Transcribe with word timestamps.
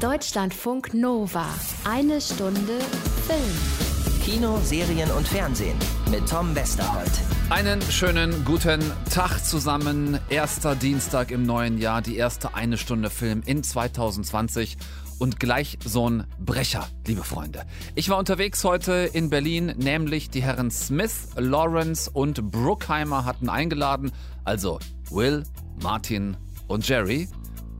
Deutschlandfunk 0.00 0.94
Nova. 0.94 1.44
Eine 1.84 2.22
Stunde 2.22 2.78
Film. 3.26 4.22
Kino, 4.24 4.58
Serien 4.62 5.10
und 5.10 5.28
Fernsehen 5.28 5.76
mit 6.10 6.26
Tom 6.26 6.54
Westerholt. 6.54 7.10
Einen 7.50 7.82
schönen 7.82 8.46
guten 8.46 8.80
Tag 9.10 9.44
zusammen. 9.44 10.18
Erster 10.30 10.74
Dienstag 10.74 11.30
im 11.30 11.42
neuen 11.42 11.76
Jahr, 11.76 12.00
die 12.00 12.16
erste 12.16 12.54
eine 12.54 12.78
Stunde 12.78 13.10
Film 13.10 13.42
in 13.44 13.62
2020 13.62 14.78
und 15.18 15.38
gleich 15.38 15.78
so 15.84 16.08
ein 16.08 16.24
Brecher, 16.38 16.88
liebe 17.06 17.22
Freunde. 17.22 17.66
Ich 17.94 18.08
war 18.08 18.16
unterwegs 18.16 18.64
heute 18.64 19.10
in 19.12 19.28
Berlin, 19.28 19.74
nämlich 19.76 20.30
die 20.30 20.42
Herren 20.42 20.70
Smith, 20.70 21.28
Lawrence 21.36 22.10
und 22.10 22.50
Bruckheimer 22.50 23.26
hatten 23.26 23.50
eingeladen, 23.50 24.12
also 24.44 24.78
Will, 25.10 25.44
Martin 25.82 26.38
und 26.68 26.88
Jerry 26.88 27.28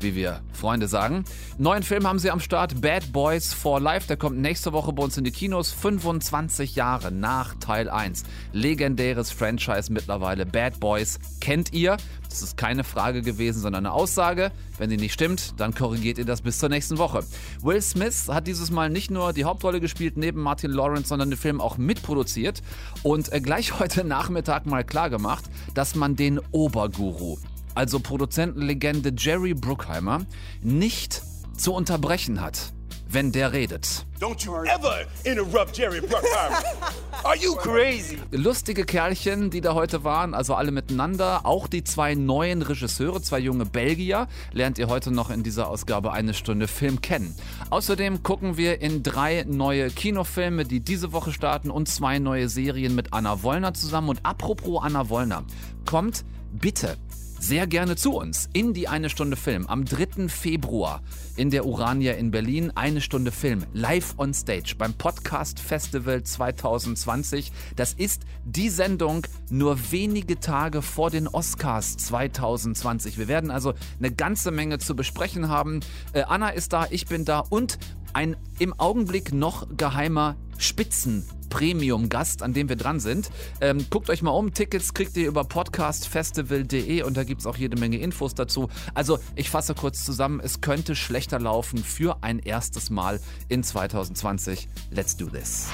wie 0.02 0.14
wir 0.14 0.40
Freunde 0.52 0.88
sagen. 0.88 1.24
Neuen 1.58 1.82
Film 1.82 2.06
haben 2.06 2.18
sie 2.18 2.30
am 2.30 2.40
Start, 2.40 2.80
Bad 2.80 3.12
Boys 3.12 3.52
for 3.52 3.80
Life. 3.80 4.06
Der 4.06 4.16
kommt 4.16 4.38
nächste 4.38 4.72
Woche 4.72 4.92
bei 4.92 5.02
uns 5.02 5.16
in 5.16 5.24
die 5.24 5.30
Kinos. 5.30 5.72
25 5.72 6.76
Jahre 6.76 7.12
nach 7.12 7.54
Teil 7.56 7.88
1. 7.88 8.24
Legendäres 8.52 9.30
Franchise 9.30 9.92
mittlerweile. 9.92 10.46
Bad 10.46 10.80
Boys 10.80 11.18
kennt 11.40 11.72
ihr. 11.72 11.96
Das 12.28 12.42
ist 12.42 12.56
keine 12.56 12.84
Frage 12.84 13.22
gewesen, 13.22 13.60
sondern 13.60 13.86
eine 13.86 13.94
Aussage. 13.94 14.52
Wenn 14.78 14.88
die 14.88 14.96
nicht 14.96 15.12
stimmt, 15.12 15.60
dann 15.60 15.74
korrigiert 15.74 16.16
ihr 16.18 16.24
das 16.24 16.42
bis 16.42 16.58
zur 16.58 16.68
nächsten 16.68 16.96
Woche. 16.96 17.24
Will 17.60 17.82
Smith 17.82 18.28
hat 18.28 18.46
dieses 18.46 18.70
Mal 18.70 18.88
nicht 18.88 19.10
nur 19.10 19.32
die 19.32 19.44
Hauptrolle 19.44 19.80
gespielt 19.80 20.16
neben 20.16 20.40
Martin 20.40 20.70
Lawrence, 20.70 21.08
sondern 21.08 21.30
den 21.30 21.38
Film 21.38 21.60
auch 21.60 21.76
mitproduziert 21.76 22.62
und 23.02 23.32
äh, 23.32 23.40
gleich 23.40 23.78
heute 23.80 24.04
Nachmittag 24.04 24.66
mal 24.66 24.84
klargemacht, 24.84 25.44
dass 25.74 25.94
man 25.94 26.16
den 26.16 26.40
Oberguru 26.52 27.38
also 27.74 28.00
Produzentenlegende 28.00 29.12
Jerry 29.16 29.54
Bruckheimer, 29.54 30.26
nicht 30.62 31.22
zu 31.56 31.72
unterbrechen 31.74 32.40
hat, 32.40 32.72
wenn 33.08 33.32
der 33.32 33.52
redet. 33.52 34.06
Don't 34.20 34.44
you 34.44 34.54
ever 34.54 35.06
interrupt 35.24 35.76
Jerry 35.76 36.00
Bruckheimer. 36.00 36.62
Are 37.24 37.36
you 37.36 37.54
crazy? 37.54 38.18
Lustige 38.30 38.84
Kerlchen, 38.84 39.50
die 39.50 39.60
da 39.60 39.74
heute 39.74 40.04
waren, 40.04 40.32
also 40.34 40.54
alle 40.54 40.70
miteinander. 40.70 41.44
Auch 41.44 41.66
die 41.66 41.84
zwei 41.84 42.14
neuen 42.14 42.62
Regisseure, 42.62 43.20
zwei 43.20 43.38
junge 43.38 43.66
Belgier, 43.66 44.28
lernt 44.52 44.78
ihr 44.78 44.88
heute 44.88 45.10
noch 45.10 45.30
in 45.30 45.42
dieser 45.42 45.68
Ausgabe 45.68 46.12
eine 46.12 46.34
Stunde 46.34 46.68
Film 46.68 47.00
kennen. 47.00 47.34
Außerdem 47.70 48.22
gucken 48.22 48.56
wir 48.56 48.80
in 48.80 49.02
drei 49.02 49.44
neue 49.46 49.90
Kinofilme, 49.90 50.64
die 50.64 50.80
diese 50.80 51.12
Woche 51.12 51.32
starten 51.32 51.70
und 51.70 51.88
zwei 51.88 52.18
neue 52.18 52.48
Serien 52.48 52.94
mit 52.94 53.12
Anna 53.12 53.42
Wollner 53.42 53.74
zusammen. 53.74 54.08
Und 54.10 54.20
apropos 54.24 54.82
Anna 54.82 55.08
Wollner, 55.08 55.44
kommt 55.84 56.24
bitte 56.52 56.96
sehr 57.40 57.66
gerne 57.66 57.96
zu 57.96 58.12
uns 58.12 58.50
in 58.52 58.74
die 58.74 58.86
Eine 58.86 59.08
Stunde 59.08 59.34
Film 59.36 59.66
am 59.66 59.86
3. 59.86 60.28
Februar 60.28 61.02
in 61.36 61.50
der 61.50 61.64
Urania 61.64 62.12
in 62.12 62.30
Berlin. 62.30 62.70
Eine 62.74 63.00
Stunde 63.00 63.32
Film 63.32 63.64
live 63.72 64.14
on 64.18 64.34
stage 64.34 64.74
beim 64.76 64.92
Podcast 64.92 65.58
Festival 65.58 66.22
2020. 66.22 67.50
Das 67.76 67.94
ist 67.94 68.22
die 68.44 68.68
Sendung 68.68 69.26
nur 69.48 69.78
wenige 69.90 70.38
Tage 70.38 70.82
vor 70.82 71.10
den 71.10 71.26
Oscars 71.26 71.96
2020. 71.96 73.16
Wir 73.16 73.26
werden 73.26 73.50
also 73.50 73.72
eine 73.98 74.12
ganze 74.12 74.50
Menge 74.50 74.78
zu 74.78 74.94
besprechen 74.94 75.48
haben. 75.48 75.80
Äh, 76.12 76.24
Anna 76.24 76.50
ist 76.50 76.74
da, 76.74 76.86
ich 76.90 77.06
bin 77.06 77.24
da 77.24 77.40
und 77.40 77.78
ein 78.12 78.36
im 78.58 78.78
Augenblick 78.78 79.32
noch 79.32 79.66
geheimer 79.76 80.36
Spitzen 80.58 81.24
Premium-Gast, 81.50 82.42
an 82.42 82.54
dem 82.54 82.70
wir 82.70 82.76
dran 82.76 82.98
sind. 83.00 83.30
Ähm, 83.60 83.84
guckt 83.90 84.08
euch 84.08 84.22
mal 84.22 84.30
um. 84.30 84.54
Tickets 84.54 84.94
kriegt 84.94 85.14
ihr 85.18 85.28
über 85.28 85.44
podcastfestival.de 85.44 87.02
und 87.02 87.16
da 87.18 87.24
gibt 87.24 87.42
es 87.42 87.46
auch 87.46 87.56
jede 87.56 87.78
Menge 87.78 87.98
Infos 87.98 88.34
dazu. 88.34 88.70
Also, 88.94 89.18
ich 89.36 89.50
fasse 89.50 89.74
kurz 89.74 90.04
zusammen. 90.04 90.40
Es 90.42 90.62
könnte 90.62 90.96
schlechter 90.96 91.38
laufen 91.38 91.84
für 91.84 92.22
ein 92.22 92.38
erstes 92.38 92.88
Mal 92.88 93.20
in 93.48 93.62
2020. 93.62 94.68
Let's 94.90 95.16
do 95.16 95.26
this. 95.26 95.68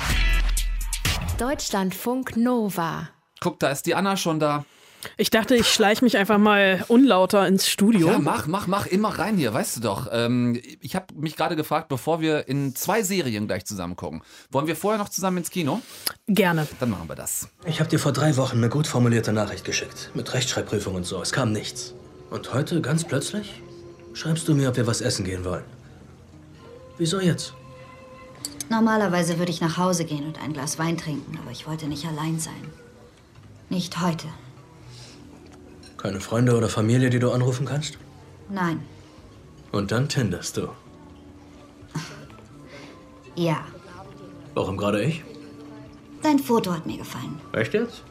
Deutschlandfunk 1.38 2.36
Nova. 2.36 3.10
Guck, 3.40 3.60
da 3.60 3.68
ist 3.68 3.86
die 3.86 3.94
Anna 3.94 4.16
schon 4.16 4.40
da. 4.40 4.64
Ich 5.16 5.30
dachte, 5.30 5.54
ich 5.54 5.66
schleiche 5.66 6.04
mich 6.04 6.16
einfach 6.16 6.38
mal 6.38 6.84
unlauter 6.88 7.46
ins 7.46 7.68
Studio. 7.68 8.08
Ja, 8.08 8.18
mach, 8.18 8.46
mach, 8.46 8.66
mach 8.66 8.86
immer 8.86 9.18
rein 9.18 9.36
hier, 9.36 9.52
weißt 9.52 9.76
du 9.76 9.80
doch. 9.80 10.08
Ähm, 10.12 10.60
ich 10.80 10.94
habe 10.94 11.06
mich 11.14 11.36
gerade 11.36 11.56
gefragt, 11.56 11.88
bevor 11.88 12.20
wir 12.20 12.48
in 12.48 12.74
zwei 12.74 13.02
Serien 13.02 13.46
gleich 13.46 13.64
zusammen 13.64 13.96
gucken, 13.96 14.22
wollen 14.50 14.66
wir 14.66 14.76
vorher 14.76 14.98
noch 14.98 15.08
zusammen 15.08 15.38
ins 15.38 15.50
Kino? 15.50 15.80
Gerne. 16.26 16.66
Dann 16.80 16.90
machen 16.90 17.08
wir 17.08 17.16
das. 17.16 17.48
Ich 17.64 17.80
habe 17.80 17.88
dir 17.90 17.98
vor 17.98 18.12
drei 18.12 18.36
Wochen 18.36 18.58
eine 18.58 18.68
gut 18.68 18.86
formulierte 18.86 19.32
Nachricht 19.32 19.64
geschickt. 19.64 20.10
Mit 20.14 20.32
Rechtschreibprüfung 20.34 20.94
und 20.94 21.04
so. 21.04 21.20
Es 21.20 21.32
kam 21.32 21.52
nichts. 21.52 21.94
Und 22.30 22.52
heute, 22.52 22.80
ganz 22.80 23.04
plötzlich, 23.04 23.62
schreibst 24.14 24.48
du 24.48 24.54
mir, 24.54 24.70
ob 24.70 24.76
wir 24.76 24.86
was 24.86 25.00
essen 25.00 25.24
gehen 25.24 25.44
wollen. 25.44 25.64
Wieso 26.98 27.20
jetzt? 27.20 27.54
Normalerweise 28.68 29.38
würde 29.38 29.52
ich 29.52 29.60
nach 29.60 29.76
Hause 29.76 30.04
gehen 30.04 30.26
und 30.26 30.42
ein 30.42 30.52
Glas 30.52 30.78
Wein 30.78 30.96
trinken, 30.98 31.38
aber 31.40 31.52
ich 31.52 31.66
wollte 31.66 31.86
nicht 31.86 32.06
allein 32.06 32.40
sein. 32.40 32.54
Nicht 33.68 34.00
heute. 34.00 34.26
Keine 36.06 36.20
Freunde 36.20 36.56
oder 36.56 36.68
Familie, 36.68 37.10
die 37.10 37.18
du 37.18 37.32
anrufen 37.32 37.66
kannst? 37.66 37.98
Nein. 38.48 38.80
Und 39.72 39.90
dann 39.90 40.08
tinderst 40.08 40.56
du. 40.56 40.68
Ja. 43.34 43.64
Warum 44.54 44.76
gerade 44.76 45.02
ich? 45.02 45.24
Dein 46.22 46.38
Foto 46.38 46.72
hat 46.72 46.86
mir 46.86 46.98
gefallen. 46.98 47.40
Echt 47.52 47.74
jetzt? 47.74 48.04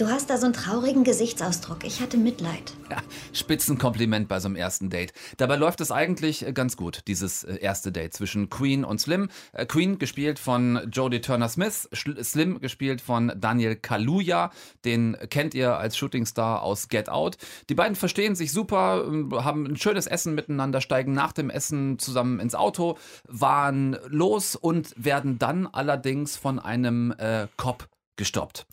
Du 0.00 0.08
hast 0.08 0.30
da 0.30 0.38
so 0.38 0.46
einen 0.46 0.54
traurigen 0.54 1.04
Gesichtsausdruck. 1.04 1.84
Ich 1.84 2.00
hatte 2.00 2.16
Mitleid. 2.16 2.72
Ja, 2.90 3.02
Spitzenkompliment 3.34 4.28
bei 4.28 4.40
so 4.40 4.48
einem 4.48 4.56
ersten 4.56 4.88
Date. 4.88 5.12
Dabei 5.36 5.56
läuft 5.56 5.82
es 5.82 5.92
eigentlich 5.92 6.46
äh, 6.46 6.54
ganz 6.54 6.78
gut, 6.78 7.02
dieses 7.06 7.44
äh, 7.44 7.56
erste 7.56 7.92
Date 7.92 8.14
zwischen 8.14 8.48
Queen 8.48 8.82
und 8.82 8.98
Slim. 8.98 9.28
Äh, 9.52 9.66
Queen 9.66 9.98
gespielt 9.98 10.38
von 10.38 10.88
Jodie 10.90 11.20
Turner-Smith, 11.20 11.90
Slim 11.92 12.62
gespielt 12.62 13.02
von 13.02 13.30
Daniel 13.36 13.76
Kaluuya. 13.76 14.52
Den 14.86 15.18
kennt 15.28 15.52
ihr 15.52 15.76
als 15.76 15.98
Shootingstar 15.98 16.62
aus 16.62 16.88
Get 16.88 17.10
Out. 17.10 17.36
Die 17.68 17.74
beiden 17.74 17.94
verstehen 17.94 18.34
sich 18.34 18.52
super, 18.52 19.04
ähm, 19.06 19.30
haben 19.44 19.66
ein 19.66 19.76
schönes 19.76 20.06
Essen 20.06 20.34
miteinander, 20.34 20.80
steigen 20.80 21.12
nach 21.12 21.32
dem 21.32 21.50
Essen 21.50 21.98
zusammen 21.98 22.40
ins 22.40 22.54
Auto, 22.54 22.96
waren 23.28 23.98
los 24.08 24.56
und 24.56 24.94
werden 24.96 25.38
dann 25.38 25.66
allerdings 25.66 26.38
von 26.38 26.58
einem 26.58 27.12
äh, 27.18 27.48
Cop 27.58 27.86
gestoppt. 28.16 28.66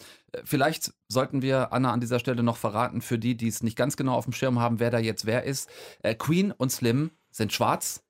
Vielleicht 0.44 0.94
sollten 1.08 1.42
wir 1.42 1.72
Anna 1.74 1.92
an 1.92 2.02
dieser 2.02 2.20
Stelle 2.20 2.44
noch 2.44 2.58
verraten, 2.58 3.02
für 3.02 3.18
die, 3.18 3.36
die 3.36 3.48
es 3.48 3.64
nicht 3.64 3.78
ganz 3.78 3.98
genau 3.98 4.14
auf 4.14 4.26
dem 4.26 4.34
Schirm 4.34 4.60
haben, 4.60 4.80
wer 4.80 4.92
da 4.92 5.00
jetzt 5.00 5.26
wer 5.26 5.44
ist. 5.44 5.70
Äh, 6.04 6.16
Queen 6.16 6.52
und 6.52 6.72
Slim 6.72 7.12
sind 7.32 7.54
schwarz, 7.54 8.04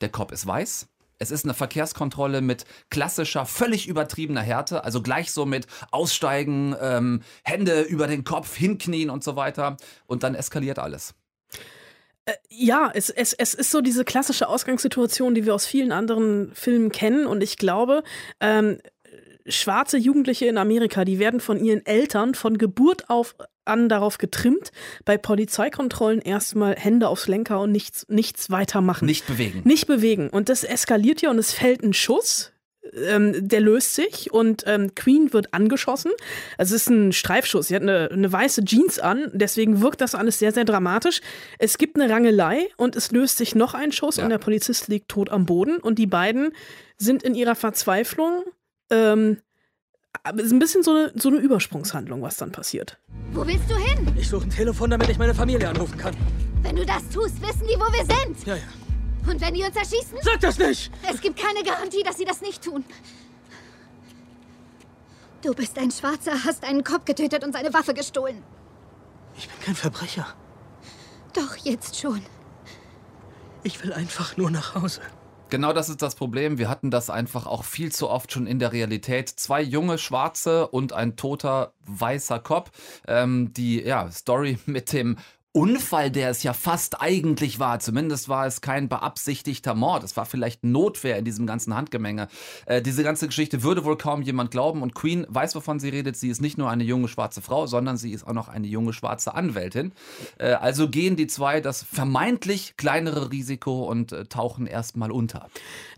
der 0.00 0.08
Cop 0.08 0.32
ist 0.32 0.46
weiß. 0.46 0.88
Es 1.18 1.30
ist 1.30 1.44
eine 1.44 1.52
Verkehrskontrolle 1.52 2.40
mit 2.40 2.64
klassischer, 2.88 3.44
völlig 3.44 3.86
übertriebener 3.86 4.40
Härte, 4.40 4.84
also 4.84 5.02
gleich 5.02 5.32
so 5.32 5.44
mit 5.44 5.66
Aussteigen, 5.90 6.74
ähm, 6.80 7.22
Hände 7.44 7.82
über 7.82 8.06
den 8.06 8.24
Kopf, 8.24 8.56
hinknien 8.56 9.10
und 9.10 9.22
so 9.22 9.36
weiter. 9.36 9.76
Und 10.06 10.22
dann 10.22 10.34
eskaliert 10.34 10.78
alles. 10.78 11.14
Äh, 12.24 12.32
ja, 12.48 12.90
es, 12.94 13.10
es, 13.10 13.34
es 13.34 13.52
ist 13.52 13.70
so 13.70 13.82
diese 13.82 14.04
klassische 14.04 14.48
Ausgangssituation, 14.48 15.34
die 15.34 15.44
wir 15.44 15.54
aus 15.54 15.66
vielen 15.66 15.92
anderen 15.92 16.54
Filmen 16.54 16.90
kennen. 16.90 17.26
Und 17.26 17.42
ich 17.42 17.58
glaube, 17.58 18.02
ähm, 18.40 18.78
schwarze 19.50 19.98
Jugendliche 19.98 20.46
in 20.46 20.58
Amerika, 20.58 21.04
die 21.04 21.18
werden 21.18 21.40
von 21.40 21.62
ihren 21.62 21.84
Eltern 21.84 22.34
von 22.34 22.58
Geburt 22.58 23.08
auf 23.10 23.34
an 23.64 23.88
darauf 23.88 24.18
getrimmt, 24.18 24.72
bei 25.04 25.16
Polizeikontrollen 25.16 26.20
erstmal 26.20 26.74
Hände 26.76 27.08
aufs 27.08 27.28
Lenker 27.28 27.60
und 27.60 27.72
nichts, 27.72 28.06
nichts 28.08 28.50
weitermachen. 28.50 29.06
Nicht 29.06 29.26
bewegen. 29.26 29.62
Nicht 29.64 29.86
bewegen. 29.86 30.28
Und 30.28 30.48
das 30.48 30.64
eskaliert 30.64 31.22
ja 31.22 31.30
und 31.30 31.38
es 31.38 31.52
fällt 31.52 31.82
ein 31.82 31.92
Schuss. 31.92 32.52
Ähm, 33.08 33.34
der 33.46 33.60
löst 33.60 33.94
sich 33.94 34.32
und 34.32 34.64
ähm, 34.66 34.94
Queen 34.94 35.32
wird 35.32 35.52
angeschossen. 35.52 36.10
Also 36.56 36.74
es 36.74 36.82
ist 36.82 36.90
ein 36.90 37.12
Streifschuss. 37.12 37.68
Sie 37.68 37.76
hat 37.76 37.82
eine, 37.82 38.10
eine 38.10 38.32
weiße 38.32 38.64
Jeans 38.64 38.98
an, 38.98 39.30
deswegen 39.32 39.80
wirkt 39.82 40.00
das 40.00 40.14
alles 40.14 40.38
sehr, 40.38 40.50
sehr 40.52 40.64
dramatisch. 40.64 41.20
Es 41.58 41.78
gibt 41.78 42.00
eine 42.00 42.12
Rangelei 42.12 42.68
und 42.76 42.96
es 42.96 43.12
löst 43.12 43.36
sich 43.36 43.54
noch 43.54 43.74
ein 43.74 43.92
Schuss 43.92 44.16
ja. 44.16 44.24
und 44.24 44.30
der 44.30 44.38
Polizist 44.38 44.88
liegt 44.88 45.08
tot 45.08 45.30
am 45.30 45.46
Boden 45.46 45.76
und 45.76 45.98
die 45.98 46.06
beiden 46.06 46.52
sind 46.96 47.22
in 47.22 47.34
ihrer 47.34 47.54
Verzweiflung 47.54 48.44
ähm, 48.90 49.40
aber 50.22 50.40
es 50.40 50.46
ist 50.46 50.52
ein 50.52 50.58
bisschen 50.58 50.82
so 50.82 50.90
eine, 50.90 51.12
so 51.14 51.28
eine 51.28 51.38
Übersprungshandlung, 51.38 52.22
was 52.22 52.36
dann 52.36 52.52
passiert. 52.52 52.98
Wo 53.32 53.46
willst 53.46 53.70
du 53.70 53.76
hin? 53.76 54.12
Ich 54.18 54.28
suche 54.28 54.44
ein 54.44 54.50
Telefon, 54.50 54.90
damit 54.90 55.08
ich 55.08 55.18
meine 55.18 55.34
Familie 55.34 55.68
anrufen 55.68 55.96
kann. 55.96 56.16
Wenn 56.62 56.76
du 56.76 56.84
das 56.84 57.08
tust, 57.08 57.40
wissen 57.40 57.66
die, 57.66 57.76
wo 57.76 57.90
wir 57.92 58.04
sind. 58.04 58.46
Ja, 58.46 58.56
ja. 58.56 58.62
Und 59.30 59.40
wenn 59.40 59.54
die 59.54 59.62
uns 59.62 59.76
erschießen? 59.76 60.18
Sag 60.22 60.40
das 60.40 60.58
nicht! 60.58 60.90
Es 61.10 61.20
gibt 61.20 61.38
keine 61.38 61.62
Garantie, 61.62 62.02
dass 62.02 62.16
sie 62.16 62.24
das 62.24 62.40
nicht 62.40 62.62
tun. 62.62 62.84
Du 65.42 65.54
bist 65.54 65.78
ein 65.78 65.90
Schwarzer, 65.90 66.44
hast 66.44 66.64
einen 66.64 66.84
Kopf 66.84 67.04
getötet 67.04 67.44
und 67.44 67.52
seine 67.52 67.72
Waffe 67.72 67.94
gestohlen. 67.94 68.42
Ich 69.36 69.48
bin 69.48 69.60
kein 69.60 69.74
Verbrecher. 69.74 70.26
Doch, 71.32 71.56
jetzt 71.56 71.98
schon. 71.98 72.20
Ich 73.62 73.82
will 73.82 73.92
einfach 73.92 74.36
nur 74.36 74.50
nach 74.50 74.74
Hause. 74.74 75.00
Genau 75.50 75.72
das 75.72 75.88
ist 75.88 76.00
das 76.00 76.14
Problem. 76.14 76.58
Wir 76.58 76.68
hatten 76.68 76.92
das 76.92 77.10
einfach 77.10 77.46
auch 77.46 77.64
viel 77.64 77.90
zu 77.90 78.08
oft 78.08 78.32
schon 78.32 78.46
in 78.46 78.60
der 78.60 78.72
Realität. 78.72 79.28
Zwei 79.28 79.60
junge 79.60 79.98
Schwarze 79.98 80.68
und 80.68 80.92
ein 80.92 81.16
toter 81.16 81.72
weißer 81.86 82.38
Cop. 82.38 82.70
Ähm, 83.08 83.52
die 83.52 83.80
ja, 83.80 84.08
Story 84.12 84.58
mit 84.66 84.92
dem 84.92 85.16
Unfall, 85.52 86.12
der 86.12 86.30
es 86.30 86.44
ja 86.44 86.52
fast 86.52 87.00
eigentlich 87.00 87.58
war. 87.58 87.80
Zumindest 87.80 88.28
war 88.28 88.46
es 88.46 88.60
kein 88.60 88.88
beabsichtigter 88.88 89.74
Mord. 89.74 90.04
Es 90.04 90.16
war 90.16 90.24
vielleicht 90.24 90.62
Notwehr 90.62 91.18
in 91.18 91.24
diesem 91.24 91.44
ganzen 91.44 91.74
Handgemenge. 91.74 92.28
Äh, 92.66 92.82
diese 92.82 93.02
ganze 93.02 93.26
Geschichte 93.26 93.64
würde 93.64 93.84
wohl 93.84 93.98
kaum 93.98 94.22
jemand 94.22 94.52
glauben. 94.52 94.80
Und 94.80 94.94
Queen 94.94 95.26
weiß, 95.28 95.56
wovon 95.56 95.80
sie 95.80 95.88
redet. 95.88 96.16
Sie 96.16 96.28
ist 96.28 96.40
nicht 96.40 96.56
nur 96.56 96.70
eine 96.70 96.84
junge 96.84 97.08
schwarze 97.08 97.42
Frau, 97.42 97.66
sondern 97.66 97.96
sie 97.96 98.12
ist 98.12 98.24
auch 98.28 98.32
noch 98.32 98.46
eine 98.46 98.68
junge 98.68 98.92
schwarze 98.92 99.34
Anwältin. 99.34 99.90
Äh, 100.38 100.52
also 100.52 100.88
gehen 100.88 101.16
die 101.16 101.26
zwei 101.26 101.60
das 101.60 101.82
vermeintlich 101.82 102.76
kleinere 102.76 103.32
Risiko 103.32 103.88
und 103.88 104.12
äh, 104.12 104.26
tauchen 104.26 104.68
erstmal 104.68 105.10
unter. 105.10 105.48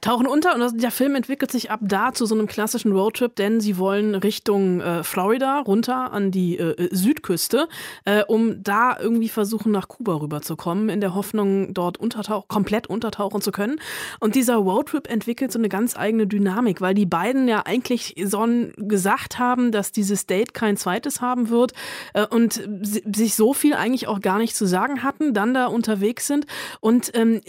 Tauchen 0.01 0.27
unter 0.27 0.55
und 0.55 0.83
der 0.83 0.91
Film 0.91 1.15
entwickelt 1.15 1.53
sich 1.53 1.71
ab 1.71 1.81
da 1.83 2.15
zu 2.15 2.25
so 2.25 2.35
einem 2.35 2.47
klassischen 2.47 2.93
Roadtrip, 2.93 3.37
denn 3.37 3.61
sie 3.61 3.77
wollen 3.77 4.15
Richtung 4.15 4.81
äh, 4.81 5.05
Florida 5.05 5.61
runter 5.61 6.11
an 6.13 6.31
die 6.31 6.59
äh, 6.59 6.89
Südküste, 6.91 7.69
äh, 8.07 8.23
um 8.25 8.63
da 8.63 8.99
irgendwie 8.99 9.29
nach 9.73 9.89
Kuba 9.89 10.15
rüberzukommen, 10.15 10.89
in 10.89 11.01
der 11.01 11.15
Hoffnung, 11.15 11.75
dort 11.75 11.99
untertauch 11.99 12.49
komplett 12.49 12.87
untertauchen 12.87 13.41
zu 13.41 13.53
können. 13.53 13.81
Und 14.21 14.35
dieser 14.35 14.57
Roadtrip 14.57 15.11
entwickelt 15.11 15.53
so 15.53 15.59
eine 15.59 15.69
ganz 15.69 15.97
eigene 15.97 16.27
Dynamik, 16.27 16.81
weil 16.81 16.95
die 16.95 17.07
beiden 17.07 17.49
ja 17.49 17.63
eigentlich 17.65 18.15
so 18.25 18.43
gesagt 18.77 19.39
haben, 19.39 19.71
dass 19.71 19.93
dieses 19.93 20.27
Date 20.27 20.53
kein 20.53 20.77
zweites 20.77 21.21
haben 21.21 21.49
wird 21.49 21.73
äh, 22.15 22.27
und 22.27 22.61
sich 22.83 23.35
so 23.35 23.55
viel 23.55 23.75
eigentlich 23.75 24.09
auch 24.09 24.21
gar 24.21 24.39
nicht 24.39 24.57
zu 24.57 24.67
sagen 24.67 25.03
hatten, 25.03 25.33
dann 25.33 25.55
da 25.55 25.67
unterwegs 25.67 26.27
sind 26.27 26.47
und 26.81 27.13
ähm, 27.15 27.41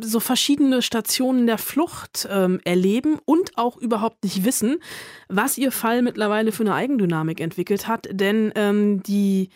so 0.00 0.20
verschiedene 0.20 0.82
Stationen 0.82 1.46
der 1.46 1.58
Flucht 1.58 2.28
ähm, 2.30 2.60
erleben 2.64 3.18
und 3.24 3.56
auch 3.56 3.76
überhaupt 3.78 4.22
nicht 4.24 4.44
wissen, 4.44 4.76
was 5.28 5.58
ihr 5.58 5.72
Fall 5.72 6.02
mittlerweile 6.02 6.52
für 6.52 6.62
eine 6.62 6.74
Eigendynamik 6.74 7.40
entwickelt 7.40 7.88
hat. 7.88 8.08
Denn 8.10 8.52
ähm, 8.54 9.02
die 9.02 9.50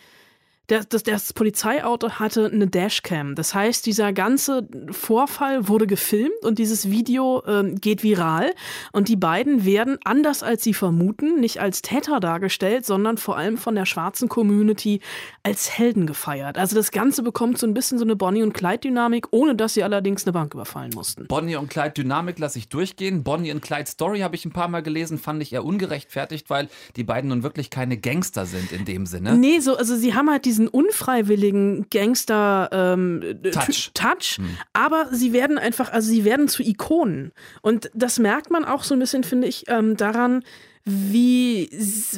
das, 0.73 0.87
das, 0.87 1.03
das 1.03 1.33
Polizeiauto 1.33 2.11
hatte 2.13 2.49
eine 2.51 2.67
Dashcam. 2.67 3.35
Das 3.35 3.53
heißt, 3.53 3.85
dieser 3.85 4.13
ganze 4.13 4.67
Vorfall 4.91 5.67
wurde 5.67 5.87
gefilmt 5.87 6.43
und 6.43 6.57
dieses 6.57 6.89
Video 6.89 7.43
äh, 7.45 7.73
geht 7.75 8.03
viral. 8.03 8.53
Und 8.91 9.07
die 9.07 9.15
beiden 9.15 9.65
werden, 9.65 9.97
anders 10.03 10.43
als 10.43 10.63
sie 10.63 10.73
vermuten, 10.73 11.39
nicht 11.39 11.59
als 11.59 11.81
Täter 11.81 12.19
dargestellt, 12.19 12.85
sondern 12.85 13.17
vor 13.17 13.37
allem 13.37 13.57
von 13.57 13.75
der 13.75 13.85
schwarzen 13.85 14.29
Community 14.29 14.99
als 15.43 15.77
Helden 15.77 16.07
gefeiert. 16.07 16.57
Also 16.57 16.75
das 16.75 16.91
Ganze 16.91 17.23
bekommt 17.23 17.57
so 17.57 17.67
ein 17.67 17.73
bisschen 17.73 17.97
so 17.97 18.05
eine 18.05 18.15
Bonnie- 18.15 18.43
und 18.43 18.53
Clyde-Dynamik, 18.53 19.27
ohne 19.31 19.55
dass 19.55 19.73
sie 19.75 19.83
allerdings 19.83 20.25
eine 20.25 20.33
Bank 20.33 20.53
überfallen 20.53 20.91
mussten. 20.95 21.27
Bonnie 21.27 21.55
und 21.55 21.69
Clyde-Dynamik 21.69 22.39
lasse 22.39 22.57
ich 22.57 22.69
durchgehen. 22.69 23.23
Bonnie 23.23 23.51
und 23.51 23.61
Clyde-Story 23.61 24.19
habe 24.19 24.35
ich 24.35 24.45
ein 24.45 24.51
paar 24.51 24.67
Mal 24.67 24.81
gelesen, 24.81 25.19
fand 25.19 25.41
ich 25.41 25.53
eher 25.53 25.65
ungerechtfertigt, 25.65 26.49
weil 26.49 26.69
die 26.95 27.03
beiden 27.03 27.29
nun 27.29 27.43
wirklich 27.43 27.69
keine 27.69 27.97
Gangster 27.97 28.45
sind 28.45 28.71
in 28.71 28.85
dem 28.85 29.05
Sinne. 29.05 29.35
Nee, 29.35 29.59
so, 29.59 29.75
also 29.75 29.95
sie 29.95 30.15
haben 30.15 30.29
halt 30.29 30.45
diesen 30.45 30.62
unfreiwilligen 30.67 31.87
Gangster 31.89 32.69
ähm, 32.71 33.21
Touch, 33.51 33.91
Touch 33.93 34.37
hm. 34.37 34.57
aber 34.73 35.07
sie 35.11 35.33
werden 35.33 35.57
einfach, 35.57 35.91
also 35.91 36.09
sie 36.09 36.25
werden 36.25 36.47
zu 36.47 36.63
Ikonen. 36.63 37.31
Und 37.61 37.89
das 37.93 38.19
merkt 38.19 38.51
man 38.51 38.65
auch 38.65 38.83
so 38.83 38.95
ein 38.95 38.99
bisschen, 38.99 39.23
finde 39.23 39.47
ich, 39.47 39.65
ähm, 39.67 39.97
daran, 39.97 40.43
wie, 40.85 41.69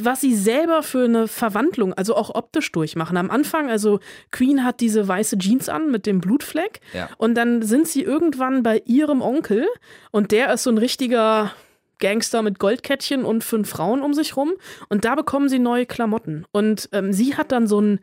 was 0.01 0.21
sie 0.21 0.36
selber 0.36 0.81
für 0.81 1.06
eine 1.06 1.27
Verwandlung, 1.27 1.94
also 1.94 2.15
auch 2.15 2.33
optisch 2.33 2.71
durchmachen. 2.71 3.15
Am 3.15 3.30
Anfang, 3.30 3.69
also 3.69 4.00
Queen 4.31 4.63
hat 4.63 4.80
diese 4.80 5.07
weiße 5.07 5.38
Jeans 5.38 5.69
an 5.69 5.92
mit 5.92 6.07
dem 6.07 6.19
Blutfleck 6.19 6.80
ja. 6.94 7.09
und 7.18 7.36
dann 7.36 7.62
sind 7.62 7.88
sie 7.88 8.01
irgendwann 8.01 8.63
bei 8.63 8.81
ihrem 8.86 9.21
Onkel 9.21 9.68
und 10.09 10.31
der 10.31 10.51
ist 10.51 10.63
so 10.63 10.71
ein 10.71 10.80
richtiger, 10.80 11.51
Gangster 12.00 12.42
mit 12.42 12.59
Goldkettchen 12.59 13.24
und 13.24 13.44
fünf 13.44 13.69
Frauen 13.69 14.01
um 14.01 14.13
sich 14.13 14.36
rum. 14.36 14.53
Und 14.89 15.06
da 15.06 15.15
bekommen 15.15 15.50
sie 15.50 15.59
neue 15.59 15.86
Klamotten. 15.86 16.45
Und 16.51 16.89
ähm, 16.92 17.13
sie 17.13 17.36
hat 17.36 17.51
dann 17.51 17.68
so 17.68 17.80
ein 17.80 18.00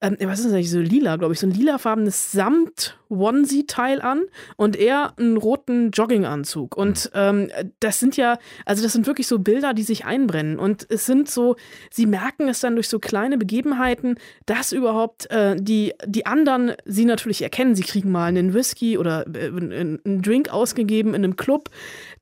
ähm, 0.00 0.16
was 0.20 0.38
ist 0.38 0.46
das 0.46 0.52
eigentlich, 0.52 0.70
so 0.70 0.78
lila, 0.78 1.16
glaube 1.16 1.34
ich, 1.34 1.40
so 1.40 1.46
ein 1.46 1.52
lilafarbenes 1.52 2.30
Samt-Onesie-Teil 2.30 4.00
an 4.00 4.22
und 4.56 4.76
er 4.76 5.18
einen 5.18 5.36
roten 5.36 5.90
Jogginganzug. 5.90 6.76
Und 6.76 7.10
ähm, 7.14 7.50
das 7.80 7.98
sind 7.98 8.16
ja, 8.16 8.38
also 8.64 8.82
das 8.82 8.92
sind 8.92 9.08
wirklich 9.08 9.26
so 9.26 9.40
Bilder, 9.40 9.74
die 9.74 9.82
sich 9.82 10.04
einbrennen. 10.04 10.58
Und 10.58 10.86
es 10.88 11.04
sind 11.04 11.28
so, 11.28 11.56
sie 11.90 12.06
merken 12.06 12.48
es 12.48 12.60
dann 12.60 12.76
durch 12.76 12.88
so 12.88 13.00
kleine 13.00 13.38
Begebenheiten, 13.38 14.18
dass 14.46 14.70
überhaupt 14.70 15.28
äh, 15.32 15.56
die, 15.58 15.94
die 16.06 16.26
anderen 16.26 16.74
sie 16.84 17.04
natürlich 17.04 17.42
erkennen. 17.42 17.74
Sie 17.74 17.82
kriegen 17.82 18.12
mal 18.12 18.26
einen 18.26 18.54
Whisky 18.54 18.98
oder 18.98 19.26
äh, 19.34 19.48
einen 19.48 20.22
Drink 20.22 20.50
ausgegeben 20.50 21.10
in 21.14 21.24
einem 21.24 21.36
Club. 21.36 21.70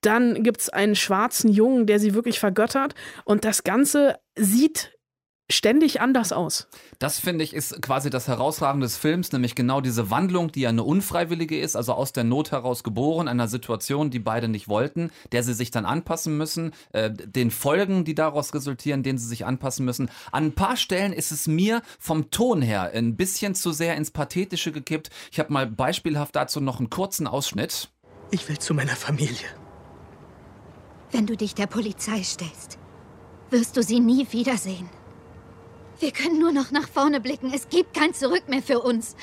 Dann 0.00 0.42
gibt 0.42 0.62
es 0.62 0.70
einen 0.70 0.96
schwarzen 0.96 1.50
Jungen, 1.50 1.84
der 1.86 2.00
sie 2.00 2.14
wirklich 2.14 2.40
vergöttert. 2.40 2.94
Und 3.26 3.44
das 3.44 3.64
Ganze 3.64 4.16
sieht 4.34 4.95
ständig 5.50 6.00
anders 6.00 6.32
aus. 6.32 6.66
Das 6.98 7.18
finde 7.18 7.44
ich 7.44 7.54
ist 7.54 7.80
quasi 7.80 8.10
das 8.10 8.26
Herausragende 8.26 8.86
des 8.86 8.96
Films, 8.96 9.32
nämlich 9.32 9.54
genau 9.54 9.80
diese 9.80 10.10
Wandlung, 10.10 10.50
die 10.50 10.62
ja 10.62 10.70
eine 10.70 10.82
unfreiwillige 10.82 11.58
ist, 11.58 11.76
also 11.76 11.92
aus 11.92 12.12
der 12.12 12.24
Not 12.24 12.50
heraus 12.50 12.82
geboren, 12.82 13.28
einer 13.28 13.48
Situation, 13.48 14.10
die 14.10 14.18
beide 14.18 14.48
nicht 14.48 14.68
wollten, 14.68 15.10
der 15.32 15.42
sie 15.42 15.54
sich 15.54 15.70
dann 15.70 15.84
anpassen 15.84 16.36
müssen, 16.36 16.72
äh, 16.92 17.10
den 17.10 17.50
Folgen, 17.50 18.04
die 18.04 18.14
daraus 18.14 18.54
resultieren, 18.54 19.02
denen 19.02 19.18
sie 19.18 19.28
sich 19.28 19.46
anpassen 19.46 19.84
müssen. 19.84 20.10
An 20.32 20.46
ein 20.46 20.54
paar 20.54 20.76
Stellen 20.76 21.12
ist 21.12 21.30
es 21.30 21.46
mir 21.46 21.82
vom 21.98 22.30
Ton 22.30 22.62
her 22.62 22.90
ein 22.92 23.16
bisschen 23.16 23.54
zu 23.54 23.72
sehr 23.72 23.96
ins 23.96 24.10
Pathetische 24.10 24.72
gekippt. 24.72 25.10
Ich 25.30 25.38
habe 25.38 25.52
mal 25.52 25.66
beispielhaft 25.66 26.34
dazu 26.34 26.60
noch 26.60 26.78
einen 26.78 26.90
kurzen 26.90 27.26
Ausschnitt. 27.26 27.90
Ich 28.30 28.48
will 28.48 28.58
zu 28.58 28.74
meiner 28.74 28.96
Familie. 28.96 29.46
Wenn 31.12 31.26
du 31.26 31.36
dich 31.36 31.54
der 31.54 31.68
Polizei 31.68 32.22
stellst, 32.24 32.78
wirst 33.50 33.76
du 33.76 33.82
sie 33.82 34.00
nie 34.00 34.26
wiedersehen. 34.32 34.88
Wir 35.98 36.12
können 36.12 36.38
nur 36.38 36.52
noch 36.52 36.70
nach 36.72 36.88
vorne 36.88 37.20
blicken. 37.20 37.52
Es 37.54 37.68
gibt 37.70 37.94
kein 37.94 38.12
Zurück 38.12 38.48
mehr 38.48 38.62
für 38.62 38.80
uns. 38.80 39.16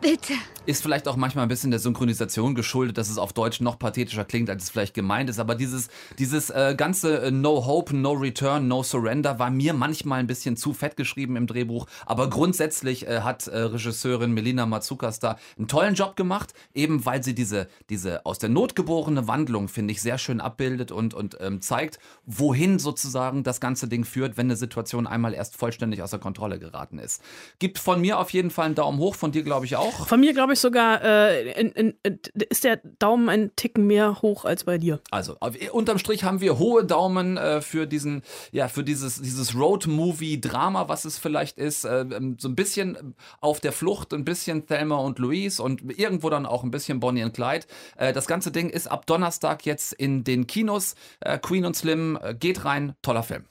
Bitte. 0.00 0.34
Ist 0.64 0.82
vielleicht 0.82 1.08
auch 1.08 1.16
manchmal 1.16 1.46
ein 1.46 1.48
bisschen 1.48 1.70
der 1.70 1.80
Synchronisation 1.80 2.54
geschuldet, 2.54 2.98
dass 2.98 3.08
es 3.08 3.16
auf 3.16 3.32
Deutsch 3.32 3.60
noch 3.60 3.78
pathetischer 3.78 4.24
klingt, 4.24 4.50
als 4.50 4.64
es 4.64 4.70
vielleicht 4.70 4.92
gemeint 4.92 5.30
ist. 5.30 5.40
Aber 5.40 5.54
dieses, 5.54 5.88
dieses 6.18 6.50
äh, 6.50 6.74
ganze 6.76 7.22
äh, 7.22 7.30
No 7.30 7.66
Hope, 7.66 7.96
No 7.96 8.12
Return, 8.12 8.68
No 8.68 8.82
Surrender 8.82 9.38
war 9.38 9.50
mir 9.50 9.72
manchmal 9.72 10.20
ein 10.20 10.26
bisschen 10.26 10.58
zu 10.58 10.74
fett 10.74 10.96
geschrieben 10.96 11.36
im 11.36 11.46
Drehbuch. 11.46 11.86
Aber 12.04 12.28
grundsätzlich 12.28 13.08
äh, 13.08 13.22
hat 13.22 13.46
äh, 13.46 13.58
Regisseurin 13.58 14.32
Melina 14.32 14.66
Matsukas 14.66 15.20
da 15.20 15.38
einen 15.56 15.68
tollen 15.68 15.94
Job 15.94 16.16
gemacht, 16.16 16.52
eben 16.74 17.06
weil 17.06 17.24
sie 17.24 17.34
diese, 17.34 17.66
diese 17.88 18.26
aus 18.26 18.38
der 18.38 18.50
Not 18.50 18.76
geborene 18.76 19.26
Wandlung, 19.26 19.68
finde 19.68 19.92
ich, 19.92 20.02
sehr 20.02 20.18
schön 20.18 20.40
abbildet 20.40 20.92
und, 20.92 21.14
und 21.14 21.38
ähm, 21.40 21.62
zeigt, 21.62 21.98
wohin 22.26 22.78
sozusagen 22.78 23.42
das 23.42 23.60
ganze 23.60 23.88
Ding 23.88 24.04
führt, 24.04 24.36
wenn 24.36 24.46
eine 24.46 24.56
Situation 24.56 25.06
einmal 25.06 25.32
erst 25.32 25.56
vollständig 25.56 26.02
außer 26.02 26.18
Kontrolle 26.18 26.58
geraten 26.58 26.98
ist. 26.98 27.22
Gibt 27.58 27.78
von 27.78 28.02
mir 28.02 28.18
auf 28.18 28.30
jeden 28.30 28.50
Fall 28.50 28.66
einen 28.66 28.74
Daumen 28.74 28.98
hoch, 28.98 29.14
von 29.14 29.32
dir 29.32 29.42
glaube 29.42 29.64
ich 29.64 29.76
auch. 29.76 29.87
Von 29.92 30.20
mir 30.20 30.32
glaube 30.32 30.54
ich 30.54 30.60
sogar, 30.60 31.02
äh, 31.02 31.52
in, 31.52 31.72
in, 31.72 31.94
in, 32.02 32.20
ist 32.48 32.64
der 32.64 32.76
Daumen 32.98 33.28
ein 33.28 33.50
Ticken 33.56 33.86
mehr 33.86 34.22
hoch 34.22 34.44
als 34.44 34.64
bei 34.64 34.78
dir. 34.78 35.00
Also, 35.10 35.36
unterm 35.72 35.98
Strich 35.98 36.24
haben 36.24 36.40
wir 36.40 36.58
hohe 36.58 36.84
Daumen 36.84 37.36
äh, 37.36 37.60
für 37.60 37.86
diesen, 37.86 38.22
ja, 38.52 38.68
für 38.68 38.84
dieses, 38.84 39.20
dieses 39.20 39.54
Road-Movie-Drama, 39.54 40.88
was 40.88 41.04
es 41.04 41.18
vielleicht 41.18 41.58
ist. 41.58 41.84
Äh, 41.84 42.00
ähm, 42.00 42.36
so 42.38 42.48
ein 42.48 42.56
bisschen 42.56 43.14
auf 43.40 43.60
der 43.60 43.72
Flucht, 43.72 44.12
ein 44.12 44.24
bisschen 44.24 44.66
Thelma 44.66 44.96
und 44.96 45.18
Louise 45.18 45.62
und 45.62 45.98
irgendwo 45.98 46.30
dann 46.30 46.46
auch 46.46 46.64
ein 46.64 46.70
bisschen 46.70 47.00
Bonnie 47.00 47.24
und 47.24 47.32
Clyde. 47.32 47.66
Äh, 47.96 48.12
das 48.12 48.26
ganze 48.26 48.50
Ding 48.50 48.70
ist 48.70 48.90
ab 48.90 49.06
Donnerstag 49.06 49.64
jetzt 49.66 49.92
in 49.92 50.24
den 50.24 50.46
Kinos. 50.46 50.94
Äh, 51.20 51.38
Queen 51.38 51.64
und 51.64 51.74
Slim, 51.74 52.18
äh, 52.22 52.34
geht 52.34 52.64
rein, 52.64 52.94
toller 53.02 53.22
Film. 53.22 53.44